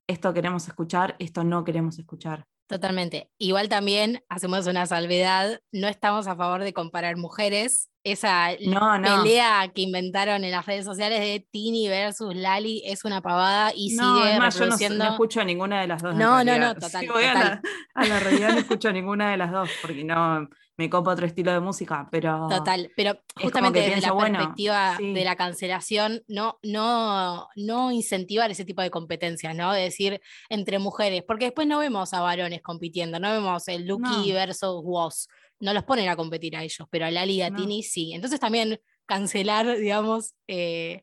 esto 0.08 0.34
queremos 0.34 0.66
escuchar, 0.66 1.14
esto 1.20 1.44
no 1.44 1.62
queremos 1.62 1.98
escuchar. 1.98 2.44
Totalmente. 2.68 3.30
Igual 3.38 3.68
también 3.68 4.24
hacemos 4.28 4.66
una 4.66 4.86
salvedad, 4.86 5.60
no 5.70 5.86
estamos 5.86 6.26
a 6.26 6.34
favor 6.34 6.64
de 6.64 6.72
comparar 6.72 7.16
mujeres. 7.16 7.90
Esa 8.06 8.52
l- 8.52 8.68
No, 8.72 8.98
no. 8.98 9.22
pelea 9.22 9.70
que 9.74 9.82
inventaron 9.82 10.44
en 10.44 10.50
las 10.52 10.64
redes 10.64 10.84
sociales 10.84 11.18
de 11.18 11.46
Tini 11.50 11.88
versus 11.88 12.36
Lali 12.36 12.82
es 12.86 13.04
una 13.04 13.20
pavada 13.20 13.72
y 13.74 13.94
no, 13.96 14.18
sigue 14.18 14.32
es 14.34 14.38
más, 14.38 14.54
yo 14.54 14.60
no, 14.60 14.64
reproduciendo. 14.66 15.04
no 15.04 15.10
escucho 15.10 15.40
a 15.40 15.44
ninguna 15.44 15.80
de 15.80 15.88
las 15.88 16.02
dos. 16.02 16.14
No, 16.14 16.44
no, 16.44 16.56
no, 16.58 16.74
total, 16.74 17.00
Si 17.00 17.08
voy 17.08 17.24
a 17.24 17.34
la, 17.34 17.60
a 17.94 18.04
la 18.06 18.20
realidad 18.20 18.50
no 18.52 18.58
escucho 18.60 18.88
a 18.88 18.92
ninguna 18.92 19.30
de 19.32 19.36
las 19.38 19.50
dos, 19.50 19.68
porque 19.82 20.04
no 20.04 20.48
me 20.78 20.90
copa 20.90 21.10
otro 21.12 21.26
estilo 21.26 21.52
de 21.52 21.60
música, 21.60 22.06
pero... 22.12 22.46
Total, 22.50 22.90
pero 22.94 23.18
justamente 23.42 23.78
desde 23.80 23.92
pienso, 23.92 24.08
la 24.08 24.12
bueno, 24.12 24.38
perspectiva 24.38 24.94
sí. 24.98 25.12
de 25.14 25.24
la 25.24 25.34
cancelación, 25.34 26.22
no, 26.28 26.58
no, 26.62 27.48
no 27.56 27.90
incentivar 27.90 28.50
ese 28.50 28.64
tipo 28.66 28.82
de 28.82 28.90
competencias, 28.90 29.56
¿no? 29.56 29.72
De 29.72 29.80
decir 29.82 30.20
entre 30.50 30.78
mujeres, 30.78 31.24
porque 31.26 31.46
después 31.46 31.66
no 31.66 31.78
vemos 31.78 32.12
a 32.12 32.20
varones 32.20 32.60
compitiendo, 32.62 33.18
no 33.18 33.32
vemos 33.32 33.66
el 33.68 33.86
Lucky 33.86 34.32
versus 34.32 34.82
Woz, 34.84 35.28
no 35.60 35.72
los 35.74 35.84
ponen 35.84 36.08
a 36.08 36.16
competir 36.16 36.56
a 36.56 36.62
ellos, 36.62 36.86
pero 36.90 37.06
a 37.06 37.10
Lali 37.10 37.34
y 37.34 37.42
a 37.42 37.50
No. 37.50 37.56
Tini 37.56 37.82
sí. 37.82 38.12
Entonces 38.12 38.40
también 38.40 38.80
cancelar, 39.06 39.76
digamos, 39.78 40.34
eh, 40.48 41.02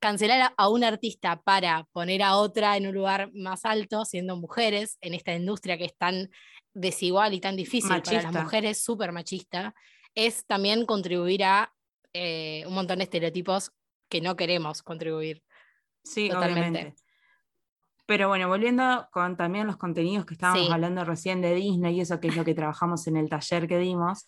cancelar 0.00 0.40
a- 0.40 0.54
a 0.56 0.68
un 0.68 0.84
artista 0.84 1.40
para 1.42 1.84
poner 1.92 2.22
a 2.22 2.36
otra 2.36 2.76
en 2.76 2.86
un 2.86 2.94
lugar 2.94 3.30
más 3.34 3.64
alto, 3.64 4.04
siendo 4.04 4.36
mujeres, 4.36 4.98
en 5.00 5.14
esta 5.14 5.34
industria 5.34 5.76
que 5.78 5.86
es 5.86 5.96
tan 5.96 6.30
desigual 6.74 7.34
y 7.34 7.40
tan 7.40 7.56
difícil 7.56 8.02
para 8.02 8.22
las 8.22 8.32
mujeres, 8.32 8.82
súper 8.82 9.12
machista, 9.12 9.74
es 10.14 10.44
también 10.46 10.86
contribuir 10.86 11.44
a 11.44 11.72
eh, 12.14 12.64
un 12.66 12.74
montón 12.74 12.98
de 12.98 13.04
estereotipos 13.04 13.72
que 14.08 14.20
no 14.20 14.36
queremos 14.36 14.82
contribuir. 14.82 15.42
Sí, 16.02 16.28
Totalmente. 16.28 16.68
obviamente. 16.78 17.02
Pero 18.08 18.28
bueno, 18.28 18.48
volviendo 18.48 19.06
con 19.12 19.36
también 19.36 19.66
los 19.66 19.76
contenidos 19.76 20.24
que 20.24 20.32
estábamos 20.32 20.66
Sí. 20.66 20.72
hablando 20.72 21.04
recién 21.04 21.42
de 21.42 21.54
Disney 21.54 21.94
y 21.94 22.00
eso 22.00 22.20
que 22.20 22.28
es 22.28 22.36
lo 22.36 22.44
que 22.44 22.54
trabajamos 22.62 23.06
en 23.06 23.18
el 23.18 23.28
taller 23.28 23.68
que 23.68 23.76
dimos, 23.78 24.26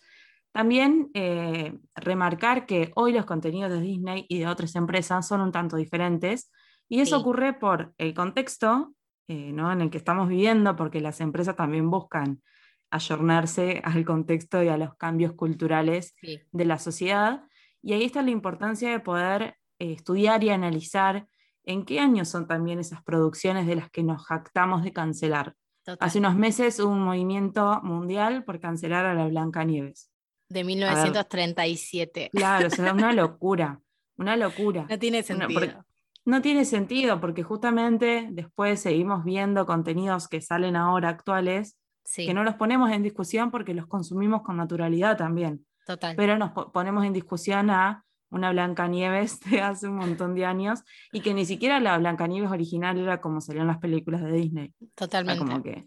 también 0.53 1.11
eh, 1.15 1.79
remarcar 1.95 2.67
que 2.67 2.93
hoy 2.95 3.13
los 3.13 3.25
contenidos 3.25 3.71
de 3.71 3.81
Disney 3.81 4.27
y 4.29 4.41
de 4.41 4.49
otras 4.49 4.77
empresas 4.77 5.27
son 5.27 5.41
un 5.41 5.51
tanto 5.51 5.77
diferentes 5.79 6.53
y 6.91 7.01
eso 7.01 7.17
Sí. 7.17 7.23
ocurre 7.23 7.55
por 7.55 7.95
el 7.97 8.13
contexto 8.13 8.93
eh, 9.29 9.53
¿no? 9.53 9.73
en 9.73 9.81
el 9.81 9.91
que 9.91 9.99
estamos 9.99 10.29
viviendo, 10.29 10.77
porque 10.77 11.01
las 11.01 11.21
empresas 11.23 11.57
también 11.57 11.89
buscan 11.89 12.43
ayornarse 12.91 13.81
al 13.85 14.05
contexto 14.05 14.63
y 14.63 14.69
a 14.69 14.77
los 14.77 14.95
cambios 14.97 15.33
culturales 15.35 16.15
Sí, 16.21 16.41
de 16.51 16.65
la 16.65 16.79
sociedad. 16.79 17.45
Y 17.81 17.93
ahí 17.95 18.05
está 18.05 18.21
la 18.23 18.31
importancia 18.31 18.91
de 18.91 19.01
poder 19.01 19.43
eh, 19.79 19.93
estudiar 19.93 20.43
y 20.45 20.51
analizar 20.51 21.27
en 21.65 21.85
qué 21.85 22.01
años 22.01 22.29
son 22.29 22.47
también 22.47 22.79
esas 22.79 23.03
producciones 23.03 23.67
de 23.67 23.77
las 23.77 23.91
que 23.91 24.03
nos 24.03 24.25
jactamos 24.27 24.83
de 24.83 24.93
cancelar. 24.93 25.55
total. 25.85 26.07
Hace 26.07 26.19
unos 26.19 26.37
meses 26.37 26.79
hubo 26.81 26.93
un 26.93 27.05
movimiento 27.05 27.81
mundial 27.83 28.45
por 28.45 28.61
cancelar 28.61 29.07
a 29.07 29.15
la 29.15 29.27
Blanca 29.29 29.65
Nieves. 29.65 30.11
de 30.49 30.65
1937. 30.65 32.31
Claro, 32.33 32.67
o 32.67 32.71
sea, 32.71 32.93
una 32.93 33.13
locura, 33.13 33.81
una 34.17 34.37
locura. 34.37 34.87
No 34.89 34.99
tiene 34.99 35.23
sentido. 35.23 35.61
porque- 35.61 35.77
No 36.25 36.43
tiene 36.43 36.65
sentido 36.65 37.21
porque 37.21 37.43
justamente 37.43 38.29
después 38.31 38.81
seguimos 38.81 39.25
viendo 39.25 39.65
contenidos 39.67 40.29
que 40.29 40.41
salen 40.41 40.77
ahora 40.77 41.09
actuales 41.09 41.77
sí, 42.05 42.27
que 42.27 42.35
no 42.35 42.45
los 42.45 42.55
ponemos 42.57 42.91
en 42.91 43.03
discusión 43.03 43.51
porque 43.51 43.75
los 43.75 43.87
consumimos 43.87 44.43
con 44.43 44.57
naturalidad 44.57 45.17
también. 45.17 45.67
total. 45.87 46.15
pero 46.17 46.37
nos 46.39 46.51
po- 46.53 46.71
ponemos 46.73 47.05
en 47.05 47.13
discusión 47.13 47.71
a 47.71 48.05
una 48.31 48.51
Blancanieves 48.51 49.41
de 49.41 49.61
hace 49.61 49.89
un 49.89 49.97
montón 49.97 50.35
de 50.35 50.45
años 50.45 50.81
y 51.13 51.21
que 51.21 51.35
ni 51.35 51.45
siquiera 51.45 51.81
la 51.81 51.99
Blancanieves 51.99 52.51
original 52.51 52.99
era 52.99 53.21
como 53.21 53.41
salían 53.41 53.67
las 53.67 53.79
películas 53.79 54.23
de 54.23 54.33
Disney. 54.33 54.75
Totalmente. 54.95 55.45
como 55.45 55.63
que, 55.63 55.87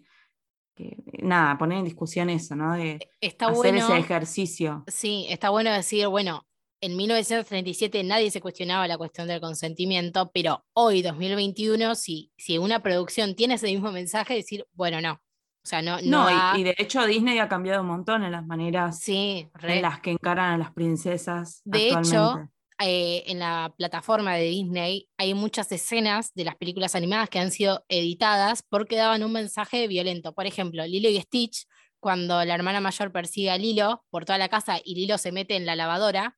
que, 0.75 0.97
nada, 1.21 1.58
poner 1.58 1.79
en 1.79 1.86
discusión 1.86 2.29
eso, 2.29 2.56
¿no? 2.56 2.73
De 2.73 2.99
Está 3.21 3.47
hacer 3.47 3.58
bueno. 3.58 3.77
ese 3.79 3.97
ejercicio. 3.97 4.84
Sí, 4.88 5.25
está 5.29 5.49
bueno 5.49 5.71
decir, 5.71 6.08
bueno, 6.08 6.45
en 6.84 6.97
1937 6.97 8.03
nadie 8.03 8.29
se 8.29 8.41
cuestionaba 8.41 8.89
la 8.89 8.97
cuestión 8.97 9.29
del 9.29 9.39
consentimiento, 9.39 10.29
pero 10.34 10.65
hoy, 10.73 11.01
2021, 11.01 11.95
si, 11.95 12.34
si 12.38 12.58
una 12.58 12.84
producción 12.84 13.36
tiene 13.36 13.53
ese 13.53 13.67
mismo 13.67 13.89
mensaje, 13.93 14.34
decir, 14.34 14.67
bueno, 14.73 14.99
no. 14.99 15.21
O 15.65 15.67
sea, 15.67 15.82
no, 15.82 15.97
no, 16.02 16.30
No, 16.30 16.58
y- 16.58 16.63
de 16.63 16.76
hecho 16.78 17.06
Disney 17.06 17.39
ha 17.39 17.47
cambiado 17.47 17.82
un 17.82 17.88
montón 17.88 18.23
en 18.23 18.32
las 18.34 18.45
maneras 18.45 18.99
Sí, 18.99 19.49
en 19.62 19.82
las 19.82 20.02
que 20.02 20.12
encaran 20.12 20.54
a 20.54 20.58
las 20.58 20.73
princesas 20.73 21.62
De 21.63 21.88
hecho, 21.89 22.49
eh, 22.80 23.23
en 23.28 23.39
la 23.39 23.73
plataforma 23.78 24.34
de 24.36 24.43
Disney 24.43 25.08
hay 25.17 25.34
muchas 25.34 25.71
escenas 25.71 26.34
de 26.34 26.43
las 26.43 26.56
películas 26.58 26.95
animadas 26.95 27.30
que 27.30 27.39
han 27.39 27.52
sido 27.52 27.86
editadas 27.88 28.62
porque 28.67 28.97
daban 28.97 29.23
un 29.23 29.32
mensaje 29.32 29.88
violento. 29.88 30.34
Por 30.34 30.47
ejemplo, 30.47 30.86
Lilo 30.86 31.08
y 31.10 31.21
Stitch, 31.21 31.65
cuando 31.99 32.43
la 32.43 32.56
hermana 32.56 32.82
mayor 32.82 33.13
persigue 33.13 33.49
a 33.49 33.58
Lilo 33.58 34.04
por 34.10 34.26
toda 34.26 34.38
la 34.38 34.49
casa 34.49 34.80
y 34.84 34.95
Lilo 34.95 35.17
se 35.17 35.32
mete 35.32 35.56
en 35.56 35.65
la 35.65 35.78
lavadora, 35.78 36.38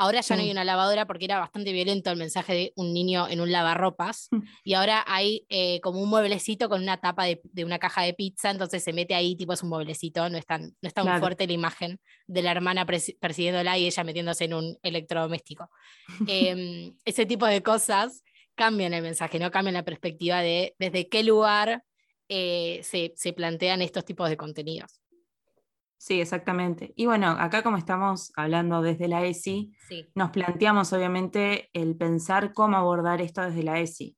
ahora 0.00 0.22
ya 0.22 0.34
no 0.34 0.40
hay 0.40 0.50
una 0.50 0.64
lavadora 0.64 1.06
porque 1.06 1.26
era 1.26 1.38
bastante 1.38 1.72
violento 1.72 2.10
el 2.10 2.16
mensaje 2.16 2.54
de 2.54 2.72
un 2.74 2.94
niño 2.94 3.28
en 3.28 3.42
un 3.42 3.52
lavarropas. 3.52 4.28
Mm. 4.30 4.38
Y 4.64 4.72
ahora 4.72 5.04
hay 5.06 5.44
eh, 5.50 5.78
como 5.82 6.00
un 6.00 6.08
mueblecito 6.08 6.70
con 6.70 6.82
una 6.82 6.96
tapa 6.96 7.26
de, 7.26 7.42
de 7.44 7.66
una 7.66 7.78
caja 7.78 8.02
de 8.02 8.14
pizza, 8.14 8.50
entonces 8.50 8.82
se 8.82 8.94
mete 8.94 9.14
ahí, 9.14 9.36
tipo 9.36 9.52
es 9.52 9.62
un 9.62 9.68
mueblecito, 9.68 10.26
no 10.30 10.38
es 10.38 10.46
tan, 10.46 10.62
no 10.80 10.88
es 10.88 10.94
tan 10.94 11.04
Claro. 11.04 11.20
fuerte 11.20 11.46
la 11.46 11.52
imagen 11.52 12.00
de 12.26 12.40
la 12.42 12.50
hermana 12.50 12.86
persiguiéndola 12.86 13.76
y 13.76 13.86
ella 13.86 14.02
metiéndose 14.04 14.44
en 14.46 14.54
un 14.54 14.78
electrodoméstico. 14.82 15.68
Em, 16.28 16.94
ese 17.04 17.26
tipo 17.26 17.44
de 17.44 17.62
cosas 17.62 18.22
cambian 18.54 18.94
el 18.94 19.02
mensaje, 19.02 19.38
no 19.38 19.50
cambian 19.50 19.74
la 19.74 19.84
perspectiva 19.84 20.40
de 20.40 20.74
desde 20.78 21.08
qué 21.10 21.22
lugar 21.24 21.84
eh, 22.28 22.80
se, 22.84 23.12
se 23.16 23.32
plantean 23.34 23.82
estos 23.82 24.04
tipos 24.06 24.30
de 24.30 24.36
contenidos. 24.36 25.00
Sí, 26.02 26.18
exactamente. 26.18 26.94
Y 26.96 27.04
bueno, 27.04 27.28
acá 27.28 27.62
como 27.62 27.76
estamos 27.76 28.32
hablando 28.34 28.80
desde 28.80 29.06
la 29.06 29.22
ESI, 29.26 29.74
Sí, 29.86 30.10
nos 30.14 30.30
planteamos 30.30 30.94
obviamente 30.94 31.68
el 31.74 31.94
pensar 31.94 32.54
cómo 32.54 32.78
abordar 32.78 33.20
esto 33.20 33.42
desde 33.42 33.62
la 33.62 33.78
ESI. 33.80 34.16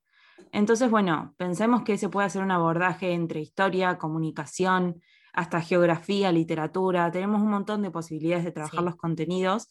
Entonces, 0.53 0.89
bueno, 0.93 1.35
pensemos 1.39 1.83
que 1.83 1.99
se 1.99 2.09
puede 2.09 2.29
hacer 2.29 2.41
un 2.41 2.53
abordaje 2.53 3.11
entre 3.15 3.41
historia, 3.41 3.99
comunicación, 3.99 5.01
hasta 5.33 5.61
geografía, 5.61 6.31
literatura. 6.31 7.11
Tenemos 7.11 7.43
un 7.43 7.51
montón 7.51 7.83
de 7.83 7.91
posibilidades 7.91 8.45
de 8.45 8.53
trabajar 8.53 8.79
Sí. 8.79 8.85
los 8.85 8.95
contenidos 8.97 9.69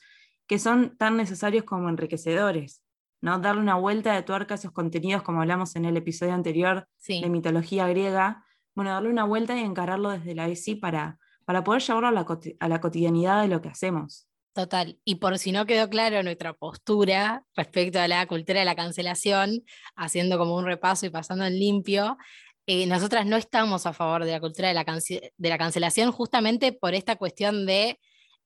que 0.47 0.60
son 0.60 0.97
tan 0.97 1.15
necesarios 1.15 1.63
como 1.63 1.88
enriquecedores. 1.88 2.84
¿no? 3.21 3.39
Darle 3.39 3.62
una 3.62 3.76
vuelta 3.76 4.13
de 4.13 4.24
tuerca 4.24 4.56
a 4.56 4.58
esos 4.58 4.74
contenidos, 4.74 5.21
como 5.21 5.39
hablamos 5.39 5.78
en 5.78 5.86
el 5.86 5.95
episodio 5.95 6.34
anterior 6.34 6.89
sí, 6.97 7.21
de 7.21 7.30
mitología 7.30 7.88
griega. 7.88 8.43
Bueno, 8.76 8.91
darle 8.91 9.10
una 9.10 9.24
vuelta 9.24 9.56
y 9.56 9.62
encararlo 9.63 10.10
desde 10.10 10.36
la 10.36 10.50
ESI 10.50 10.76
para, 10.76 11.19
para 11.45 11.63
poder 11.63 11.82
llevarlo 11.82 12.08
a 12.08 12.12
la, 12.12 12.25
a 12.60 12.67
la 12.67 12.82
cotidianidad 12.82 13.41
de 13.41 13.47
lo 13.47 13.62
que 13.62 13.69
hacemos. 13.69 14.27
total. 14.54 14.99
Y 15.06 15.15
por 15.15 15.38
si 15.38 15.51
no 15.51 15.65
quedó 15.65 15.89
claro 15.89 16.23
nuestra 16.23 16.54
postura 16.54 17.43
respecto 17.56 17.99
a 17.99 18.08
la 18.08 18.25
cultura 18.27 18.60
de 18.60 18.65
la 18.65 18.75
cancelación, 18.75 19.63
haciendo 19.95 20.38
como 20.38 20.56
un 20.56 20.65
repaso 20.65 21.06
y 21.06 21.10
pasando 21.10 21.45
en 21.45 21.58
limpio, 21.58 22.17
eh, 22.67 22.86
nosotras 22.86 23.25
no 23.25 23.38
estamos 23.38 23.86
a 23.86 23.93
favor 23.93 24.23
de 24.25 24.32
la 24.34 24.39
cultura 24.39 24.67
de 24.67 24.73
la, 24.73 24.86
cance- 24.86 25.32
de 25.36 25.49
la 25.49 25.58
cancelación 25.58 26.12
justamente 26.12 26.73
por 26.73 26.93
esta 26.93 27.15
cuestión 27.15 27.65
de 27.65 27.99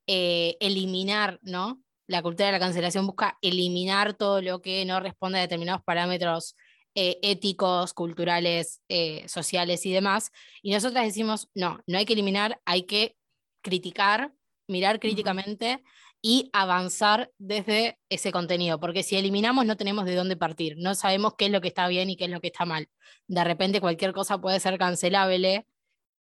eh, 0.08 0.56
eliminar, 0.60 1.40
¿no? 1.42 1.82
La 2.08 2.22
cultura 2.22 2.46
de 2.48 2.52
la 2.52 2.60
cancelación 2.60 3.08
busca 3.08 3.38
eliminar 3.42 4.14
todo 4.14 4.42
lo 4.42 4.62
que 4.62 4.86
no 4.86 5.00
responde 5.00 5.40
a 5.40 5.42
determinados 5.42 5.84
parámetros 5.84 6.56
eh, 6.98 7.20
éticos, 7.24 7.94
culturales, 7.94 8.82
eh, 8.88 9.28
sociales 9.28 9.86
y 9.86 9.92
demás. 9.92 10.32
Y 10.62 10.72
nosotras 10.72 11.04
decimos, 11.04 11.50
no, 11.54 11.82
no 11.88 11.98
hay 11.98 12.06
que 12.06 12.14
eliminar, 12.14 12.62
hay 12.64 12.84
que 12.84 13.18
criticar, 13.62 14.34
mirar 14.70 15.02
críticamente 15.02 15.84
y 16.22 16.50
avanzar 16.54 17.32
desde 17.38 18.00
ese 18.10 18.32
contenido, 18.32 18.80
porque 18.80 19.04
si 19.04 19.18
eliminamos 19.18 19.66
no 19.66 19.76
tenemos 19.76 20.06
de 20.06 20.16
dónde 20.16 20.38
partir, 20.38 20.78
no 20.78 20.96
sabemos 20.96 21.34
qué 21.38 21.48
es 21.48 21.52
lo 21.52 21.60
que 21.60 21.68
está 21.68 21.88
bien 21.90 22.10
y 22.10 22.16
qué 22.16 22.26
es 22.26 22.32
lo 22.32 22.40
que 22.40 22.48
está 22.48 22.66
mal. 22.66 22.88
De 23.28 23.44
repente 23.44 23.82
cualquier 23.82 24.14
cosa 24.14 24.40
puede 24.40 24.62
ser 24.62 24.78
cancelable 24.78 25.68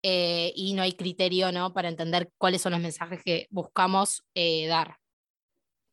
eh, 0.01 0.51
y 0.55 0.73
no 0.73 0.81
hay 0.81 0.93
criterio 0.93 1.51
¿no? 1.51 1.71
para 1.71 1.87
entender 1.87 2.31
cuáles 2.39 2.63
son 2.63 2.71
los 2.71 2.81
mensajes 2.81 3.21
que 3.23 3.47
buscamos 3.51 4.23
dar. 4.67 4.97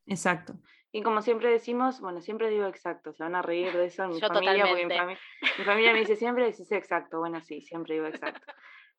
Exacto. 0.06 0.58
Y 0.92 1.02
como 1.02 1.22
siempre 1.22 1.50
decimos, 1.50 2.00
bueno, 2.00 2.20
siempre 2.20 2.50
digo 2.50 2.66
exacto, 2.66 3.12
se 3.12 3.22
van 3.22 3.36
a 3.36 3.42
reír 3.42 3.72
de 3.72 3.86
eso 3.86 4.04
en 4.04 4.10
mi 4.14 4.20
familia, 4.20 4.66
porque 4.66 4.86
mi, 4.86 5.64
familia 5.64 5.92
me 5.92 6.00
dice 6.00 6.16
siempre 6.16 6.44
decís 6.44 6.70
exacto, 6.72 7.20
bueno, 7.20 7.40
sí, 7.40 7.60
siempre 7.60 7.94
digo 7.94 8.06
exacto. 8.06 8.40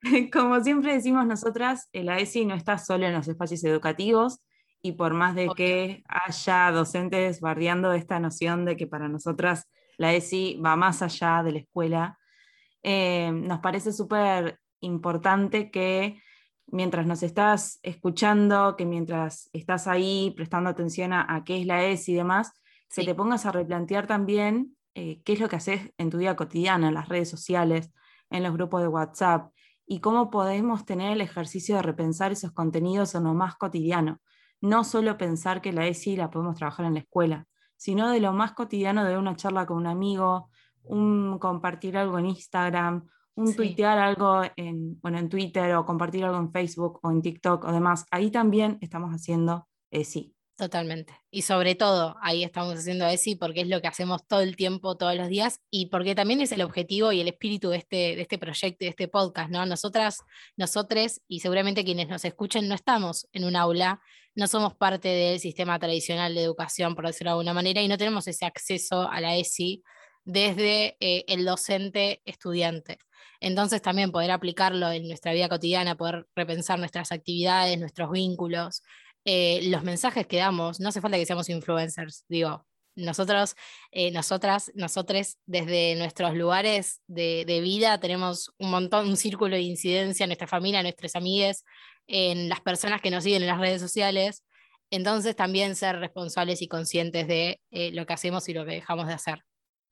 como 0.34 0.60
siempre 0.62 0.94
decimos 0.94 1.26
nosotras, 1.26 1.90
la 1.94 2.20
ESI 2.20 2.46
no 2.46 2.56
está 2.56 2.78
solo 2.78 3.06
en 3.06 3.14
los 3.14 3.28
espacios 3.28 3.64
educativos 3.64 4.42
y 4.82 4.94
por 4.94 5.14
más 5.14 5.36
de 5.36 5.50
que 5.56 6.04
haya 6.08 6.72
docentes 6.72 7.40
bardeando 7.40 7.94
esta 7.94 8.20
noción 8.20 8.66
de 8.66 8.78
que 8.78 8.88
para 8.88 9.08
nosotras 9.08 9.70
la 9.98 10.14
ESI 10.14 10.60
va 10.64 10.76
más 10.76 11.02
allá 11.02 11.44
de 11.44 11.52
la 11.52 11.60
escuela, 11.60 12.18
eh, 12.82 13.32
nos 13.32 13.60
parece 13.60 13.92
súper 13.92 14.60
importante 14.80 15.70
que 15.70 16.20
mientras 16.72 17.06
nos 17.06 17.24
estás 17.24 17.80
escuchando, 17.84 18.76
que 18.78 18.86
mientras 18.86 19.50
estás 19.54 19.88
ahí 19.88 20.34
prestando 20.36 20.70
atención 20.70 21.14
a, 21.14 21.44
qué 21.46 21.62
es 21.62 21.66
la 21.66 21.86
ES 21.86 22.10
y 22.10 22.16
demás, 22.16 22.54
se 22.90 23.04
te 23.04 23.16
pongas 23.16 23.46
a 23.46 23.52
replantear 23.52 24.08
también 24.08 24.76
eh, 24.96 25.22
qué 25.24 25.34
es 25.34 25.40
lo 25.40 25.50
que 25.50 25.58
haces 25.58 25.94
en 25.98 26.10
tu 26.10 26.18
vida 26.18 26.36
cotidiana, 26.36 26.88
en 26.88 26.94
las 26.94 27.10
redes 27.10 27.30
sociales, 27.30 27.92
en 28.30 28.44
los 28.44 28.54
grupos 28.54 28.82
de 28.82 28.88
WhatsApp, 28.88 29.52
y 29.86 30.00
cómo 30.00 30.30
podemos 30.30 30.86
tener 30.86 31.12
el 31.12 31.22
ejercicio 31.22 31.76
de 31.76 31.82
repensar 31.82 32.32
esos 32.32 32.52
contenidos 32.52 33.14
en 33.16 33.26
lo 33.26 33.34
más 33.34 33.56
cotidiano. 33.56 34.22
No 34.62 34.84
solo 34.84 35.18
pensar 35.18 35.62
que 35.62 35.74
la 35.74 35.88
ESI 35.88 36.16
la 36.16 36.30
podemos 36.30 36.56
trabajar 36.56 36.86
en 36.86 36.94
la 36.94 37.02
escuela, 37.02 37.46
sino 37.76 38.10
de 38.10 38.20
lo 38.20 38.32
más 38.32 38.54
cotidiano 38.54 39.04
de 39.04 39.18
una 39.18 39.36
charla 39.36 39.66
con 39.66 39.78
un 39.78 39.88
amigo, 39.88 40.50
un 40.84 41.40
compartir 41.40 41.98
algo 41.98 42.20
en 42.20 42.28
Instagram, 42.28 43.08
un 43.36 43.56
tuitear 43.56 43.98
algo 43.98 44.42
en, 44.56 45.00
bueno, 45.02 45.20
en 45.20 45.30
Twitter 45.30 45.74
o 45.76 45.86
compartir 45.86 46.24
algo 46.26 46.38
en 46.38 46.52
Facebook 46.52 47.00
o 47.04 47.12
en 47.12 47.22
TikTok 47.22 47.66
o 47.66 47.72
demás, 47.72 48.06
ahí 48.12 48.32
también 48.32 48.78
estamos 48.82 49.12
haciendo 49.12 49.68
ESI. 49.90 50.36
Totalmente. 50.62 51.14
Y 51.32 51.42
sobre 51.42 51.74
todo, 51.74 52.18
ahí 52.22 52.44
estamos 52.44 52.76
haciendo 52.76 53.08
ESI 53.08 53.36
porque 53.36 53.62
es 53.62 53.68
lo 53.68 53.82
que 53.82 53.88
hacemos 53.88 54.28
todo 54.28 54.42
el 54.42 54.56
tiempo, 54.56 54.96
todos 54.96 55.16
los 55.16 55.28
días, 55.28 55.60
y 55.72 55.88
porque 55.88 56.14
también 56.14 56.40
es 56.40 56.52
el 56.52 56.62
objetivo 56.62 57.12
y 57.12 57.20
el 57.20 57.28
espíritu 57.28 57.70
de 57.70 57.78
este, 57.78 58.16
de 58.16 58.22
este 58.22 58.38
proyecto, 58.38 58.86
de 58.86 58.90
este 58.90 59.08
podcast, 59.08 59.50
¿no? 59.50 59.66
Nosotras, 59.66 60.20
nosotros 60.58 61.20
y 61.28 61.40
seguramente 61.40 61.84
quienes 61.84 62.10
nos 62.10 62.26
escuchen 62.26 62.68
no 62.68 62.76
estamos 62.76 63.28
en 63.34 63.46
un 63.46 63.56
aula, 63.56 64.02
no 64.36 64.46
somos 64.46 64.76
parte 64.76 65.08
del 65.08 65.40
sistema 65.40 65.80
tradicional 65.80 66.36
de 66.36 66.44
educación, 66.44 66.94
por 66.94 67.08
decirlo 67.08 67.32
de 67.32 67.34
alguna 67.34 67.56
manera, 67.56 67.82
y 67.82 67.88
no 67.88 67.98
tenemos 67.98 68.28
ese 68.28 68.46
acceso 68.46 69.10
a 69.10 69.20
la 69.20 69.36
ESI 69.36 69.82
desde 70.26 70.96
eh, 71.00 71.26
el 71.28 71.44
docente 71.44 72.22
estudiante. 72.24 73.00
Entonces 73.40 73.82
también 73.82 74.12
poder 74.12 74.32
aplicarlo 74.32 74.92
en 74.92 75.08
nuestra 75.08 75.34
vida 75.34 75.50
cotidiana, 75.50 75.96
poder 75.96 76.28
repensar 76.36 76.80
nuestras 76.80 77.12
actividades, 77.12 77.80
nuestros 77.80 78.12
vínculos, 78.12 78.84
eh, 79.26 79.62
los 79.70 79.84
mensajes 79.84 80.26
que 80.28 80.38
damos, 80.38 80.80
no 80.80 80.90
hace 80.90 81.02
falta 81.02 81.18
que 81.18 81.26
seamos 81.26 81.50
influencers, 81.50 82.26
digo, 82.28 82.66
nosotros, 82.96 83.56
eh, 83.92 84.12
nosotras, 84.12 84.72
nosotros 84.76 85.38
desde 85.46 85.96
nuestros 85.96 86.36
lugares 86.36 87.02
de, 87.08 87.46
vida 87.62 88.00
tenemos 88.00 88.52
un 88.58 88.72
montón, 88.72 89.08
un 89.08 89.18
círculo 89.18 89.56
de 89.56 89.62
incidencia 89.62 90.26
en 90.26 90.30
nuestra 90.30 90.48
familia, 90.48 90.80
en 90.80 90.86
nuestras 90.86 91.16
amigas, 91.16 91.64
en 92.08 92.50
las 92.50 92.62
personas 92.62 93.02
que 93.02 93.12
nos 93.12 93.24
siguen 93.24 93.44
en 93.44 93.48
las 93.48 93.60
redes 93.60 93.82
sociales. 93.82 94.44
Entonces 94.90 95.36
también 95.36 95.76
ser 95.76 96.00
responsables 96.00 96.62
y 96.62 96.68
conscientes 96.68 97.28
de 97.28 97.62
lo 97.94 98.06
que 98.06 98.14
hacemos 98.14 98.50
y 98.50 98.54
lo 98.54 98.66
que 98.66 98.74
dejamos 98.74 99.08
de 99.08 99.14
hacer. 99.14 99.44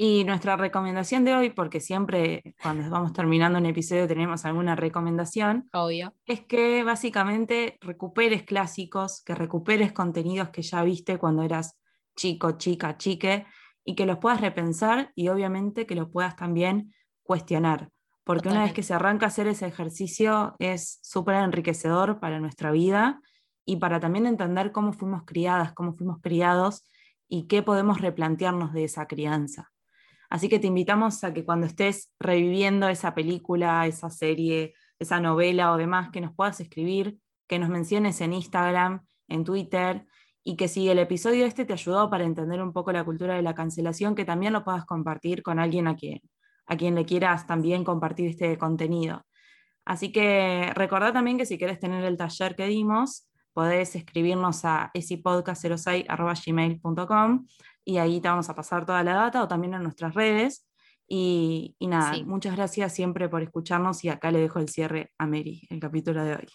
Y 0.02 0.24
nuestra 0.24 0.56
recomendación 0.56 1.26
de 1.26 1.36
hoy, 1.36 1.50
porque 1.50 1.82
siempre 1.82 2.56
cuando 2.64 2.90
vamos 2.90 3.12
terminando 3.12 3.60
un 3.60 3.66
episodio 3.66 4.08
tenemos 4.08 4.46
alguna 4.46 4.74
recomendación, 4.74 5.68
Obvio. 5.74 6.14
es 6.26 6.40
que 6.46 6.86
básicamente 6.86 7.78
recuperes 7.82 8.44
clásicos, 8.44 9.22
que 9.26 9.36
recuperes 9.36 9.92
contenidos 9.92 10.52
que 10.52 10.62
ya 10.62 10.84
viste 10.84 11.18
cuando 11.18 11.44
eras 11.44 11.78
chico, 12.16 12.54
chica, 12.54 12.96
chique, 12.96 13.46
y 13.84 13.96
que 13.96 14.06
los 14.06 14.20
puedas 14.20 14.40
repensar 14.40 15.12
y 15.16 15.28
obviamente 15.28 15.86
que 15.86 15.96
los 15.96 16.10
puedas 16.10 16.38
también 16.38 16.94
cuestionar. 17.22 17.90
Porque 18.24 18.48
una 18.48 18.64
vez 18.64 18.72
que 18.72 18.84
se 18.84 18.94
arranca 18.94 19.26
a 19.26 19.28
hacer 19.28 19.48
ese 19.48 19.68
ejercicio 19.68 20.56
es 20.60 21.00
súper 21.02 21.36
enriquecedor 21.36 22.22
para 22.22 22.40
nuestra 22.40 22.72
vida 22.72 23.20
y 23.66 23.76
para 23.76 24.00
también 24.00 24.28
entender 24.28 24.72
cómo 24.72 24.94
fuimos 24.94 25.24
criadas, 25.26 25.74
cómo 25.74 25.94
fuimos 25.94 26.22
criados 26.22 26.88
y 27.28 27.48
qué 27.48 27.64
podemos 27.64 28.00
replantearnos 28.00 28.72
de 28.72 28.86
esa 28.86 29.06
crianza. 29.06 29.74
Así 30.30 30.48
que 30.48 30.60
te 30.60 30.68
invitamos 30.68 31.24
a 31.24 31.34
que 31.34 31.44
cuando 31.44 31.66
estés 31.66 32.12
reviviendo 32.20 32.88
esa 32.88 33.16
película, 33.16 33.88
esa 33.88 34.10
serie, 34.10 34.74
esa 35.00 35.20
novela 35.20 35.72
o 35.72 35.78
demás, 35.78 36.10
que 36.12 36.22
nos 36.22 36.36
puedas 36.36 36.60
escribir, 36.60 37.18
que 37.48 37.58
nos 37.58 37.70
menciones 37.70 38.22
en 38.22 38.34
Instagram, 38.34 39.06
en 39.28 39.44
Twitter, 39.44 40.06
y 40.44 40.56
que 40.56 40.68
si 40.68 40.90
el 40.90 41.00
episodio 41.00 41.46
este 41.46 41.66
te 41.66 41.74
ayudó 41.74 42.10
para 42.10 42.24
entender 42.24 42.62
un 42.62 42.74
poco 42.74 42.92
la 42.92 43.04
cultura 43.04 43.36
de 43.36 43.42
la 43.42 43.56
cancelación, 43.56 44.16
que 44.16 44.26
también 44.26 44.54
lo 44.54 44.64
puedas 44.64 44.86
compartir 44.86 45.44
con 45.44 45.60
alguien 45.60 45.88
a 45.88 45.96
quien, 45.96 46.22
a 46.66 46.78
quien 46.78 46.96
le 46.96 47.06
quieras 47.06 47.48
también 47.48 47.84
compartir 47.84 48.30
este 48.30 48.58
contenido. 48.58 49.24
Así 49.86 50.12
que 50.12 50.72
recordá 50.76 51.12
también 51.12 51.38
que 51.38 51.46
si 51.46 51.58
quieres 51.58 51.80
tener 51.80 52.04
el 52.04 52.18
taller 52.18 52.56
que 52.56 52.68
dimos, 52.68 53.29
podés 53.60 53.94
escribirnos 53.94 54.64
a 54.64 54.90
esipodcast06.gmail.com 54.94 57.46
y 57.84 57.98
ahí 57.98 58.22
te 58.22 58.30
vamos 58.30 58.50
a 58.50 58.56
pasar 58.56 58.86
toda 58.86 59.04
la 59.04 59.16
data 59.16 59.44
o 59.44 59.50
también 59.50 59.74
en 59.74 59.84
nuestras 59.84 60.14
redes. 60.14 60.66
Y, 61.10 61.76
nada, 61.82 62.14
muchas 62.24 62.56
gracias 62.56 62.96
siempre 62.96 63.28
por 63.28 63.44
escucharnos 63.44 64.06
y 64.06 64.10
acá 64.10 64.32
le 64.32 64.40
dejo 64.40 64.60
el 64.60 64.70
cierre 64.70 65.12
a 65.18 65.28
Mary, 65.28 65.68
el 65.70 65.82
capítulo 65.82 66.24
de 66.24 66.38
hoy. 66.38 66.48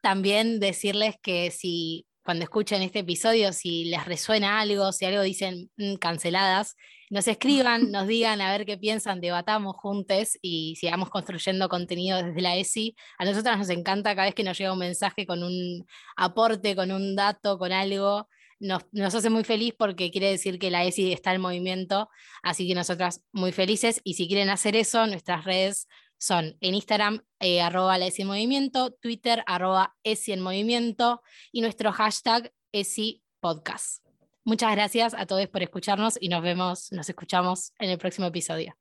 También 0.00 0.58
decirles 0.58 1.16
que 1.22 1.50
si 1.50 2.06
cuando 2.26 2.44
escuchen 2.44 2.82
este 2.82 2.98
episodio, 2.98 3.52
si 3.54 3.86
les 3.86 4.04
resuena 4.04 4.60
algo, 4.60 4.92
si 4.92 5.06
algo 5.06 5.22
dicen 5.22 5.70
mm, 5.78 5.94
canceladas, 5.94 6.76
nos 7.08 7.28
escriban, 7.28 7.92
nos 7.92 8.06
digan 8.08 8.40
a 8.40 8.50
ver 8.50 8.66
qué 8.66 8.76
piensan, 8.76 9.20
debatamos 9.20 9.76
juntos 9.76 10.36
y 10.42 10.76
sigamos 10.76 11.08
construyendo 11.08 11.68
contenido 11.68 12.22
desde 12.22 12.42
la 12.42 12.56
ESI. 12.56 12.96
A 13.18 13.24
nosotras 13.24 13.56
nos 13.58 13.70
encanta 13.70 14.14
cada 14.14 14.26
vez 14.26 14.34
que 14.34 14.42
nos 14.42 14.58
llega 14.58 14.72
un 14.72 14.80
mensaje 14.80 15.24
con 15.24 15.42
un 15.42 15.86
aporte, 16.16 16.76
con 16.76 16.90
un 16.92 17.16
dato, 17.16 17.58
con 17.58 17.72
algo 17.72 18.28
nos, 18.58 18.84
hace 19.14 19.30
muy 19.30 19.44
feliz 19.44 19.74
porque 19.76 20.10
quiere 20.10 20.30
decir 20.30 20.58
que 20.58 20.70
la 20.70 20.84
ESI 20.84 21.12
está 21.12 21.34
en 21.34 21.40
movimiento, 21.40 22.08
así 22.42 22.66
que 22.66 22.74
nosotras 22.74 23.22
muy 23.32 23.52
felices 23.52 24.00
y 24.04 24.14
si 24.14 24.28
quieren 24.28 24.50
hacer 24.50 24.76
eso, 24.76 25.06
nuestras 25.06 25.44
redes 25.44 25.88
son 26.18 26.56
en 26.60 26.74
Instagram, 26.74 27.22
eh, 27.40 27.60
arroba 27.60 27.98
la 27.98 28.06
ESI 28.06 28.22
en 28.22 28.28
movimiento, 28.28 28.92
Twitter, 29.00 29.42
arroba 29.46 29.96
ESI 30.04 30.32
en 30.32 30.40
movimiento 30.40 31.22
y 31.52 31.60
nuestro 31.60 31.92
hashtag 31.92 32.52
ESI 32.72 33.22
podcast. 33.40 34.04
Muchas 34.44 34.70
gracias 34.72 35.14
a 35.14 35.26
todos 35.26 35.46
por 35.48 35.62
escucharnos 35.62 36.18
y 36.20 36.28
nos 36.28 36.42
vemos, 36.42 36.92
nos 36.92 37.08
escuchamos 37.08 37.72
en 37.78 37.90
el 37.90 37.98
próximo 37.98 38.28
episodio. 38.28 38.76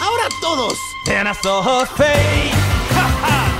Ahora 0.00 0.28
todos. 0.40 0.78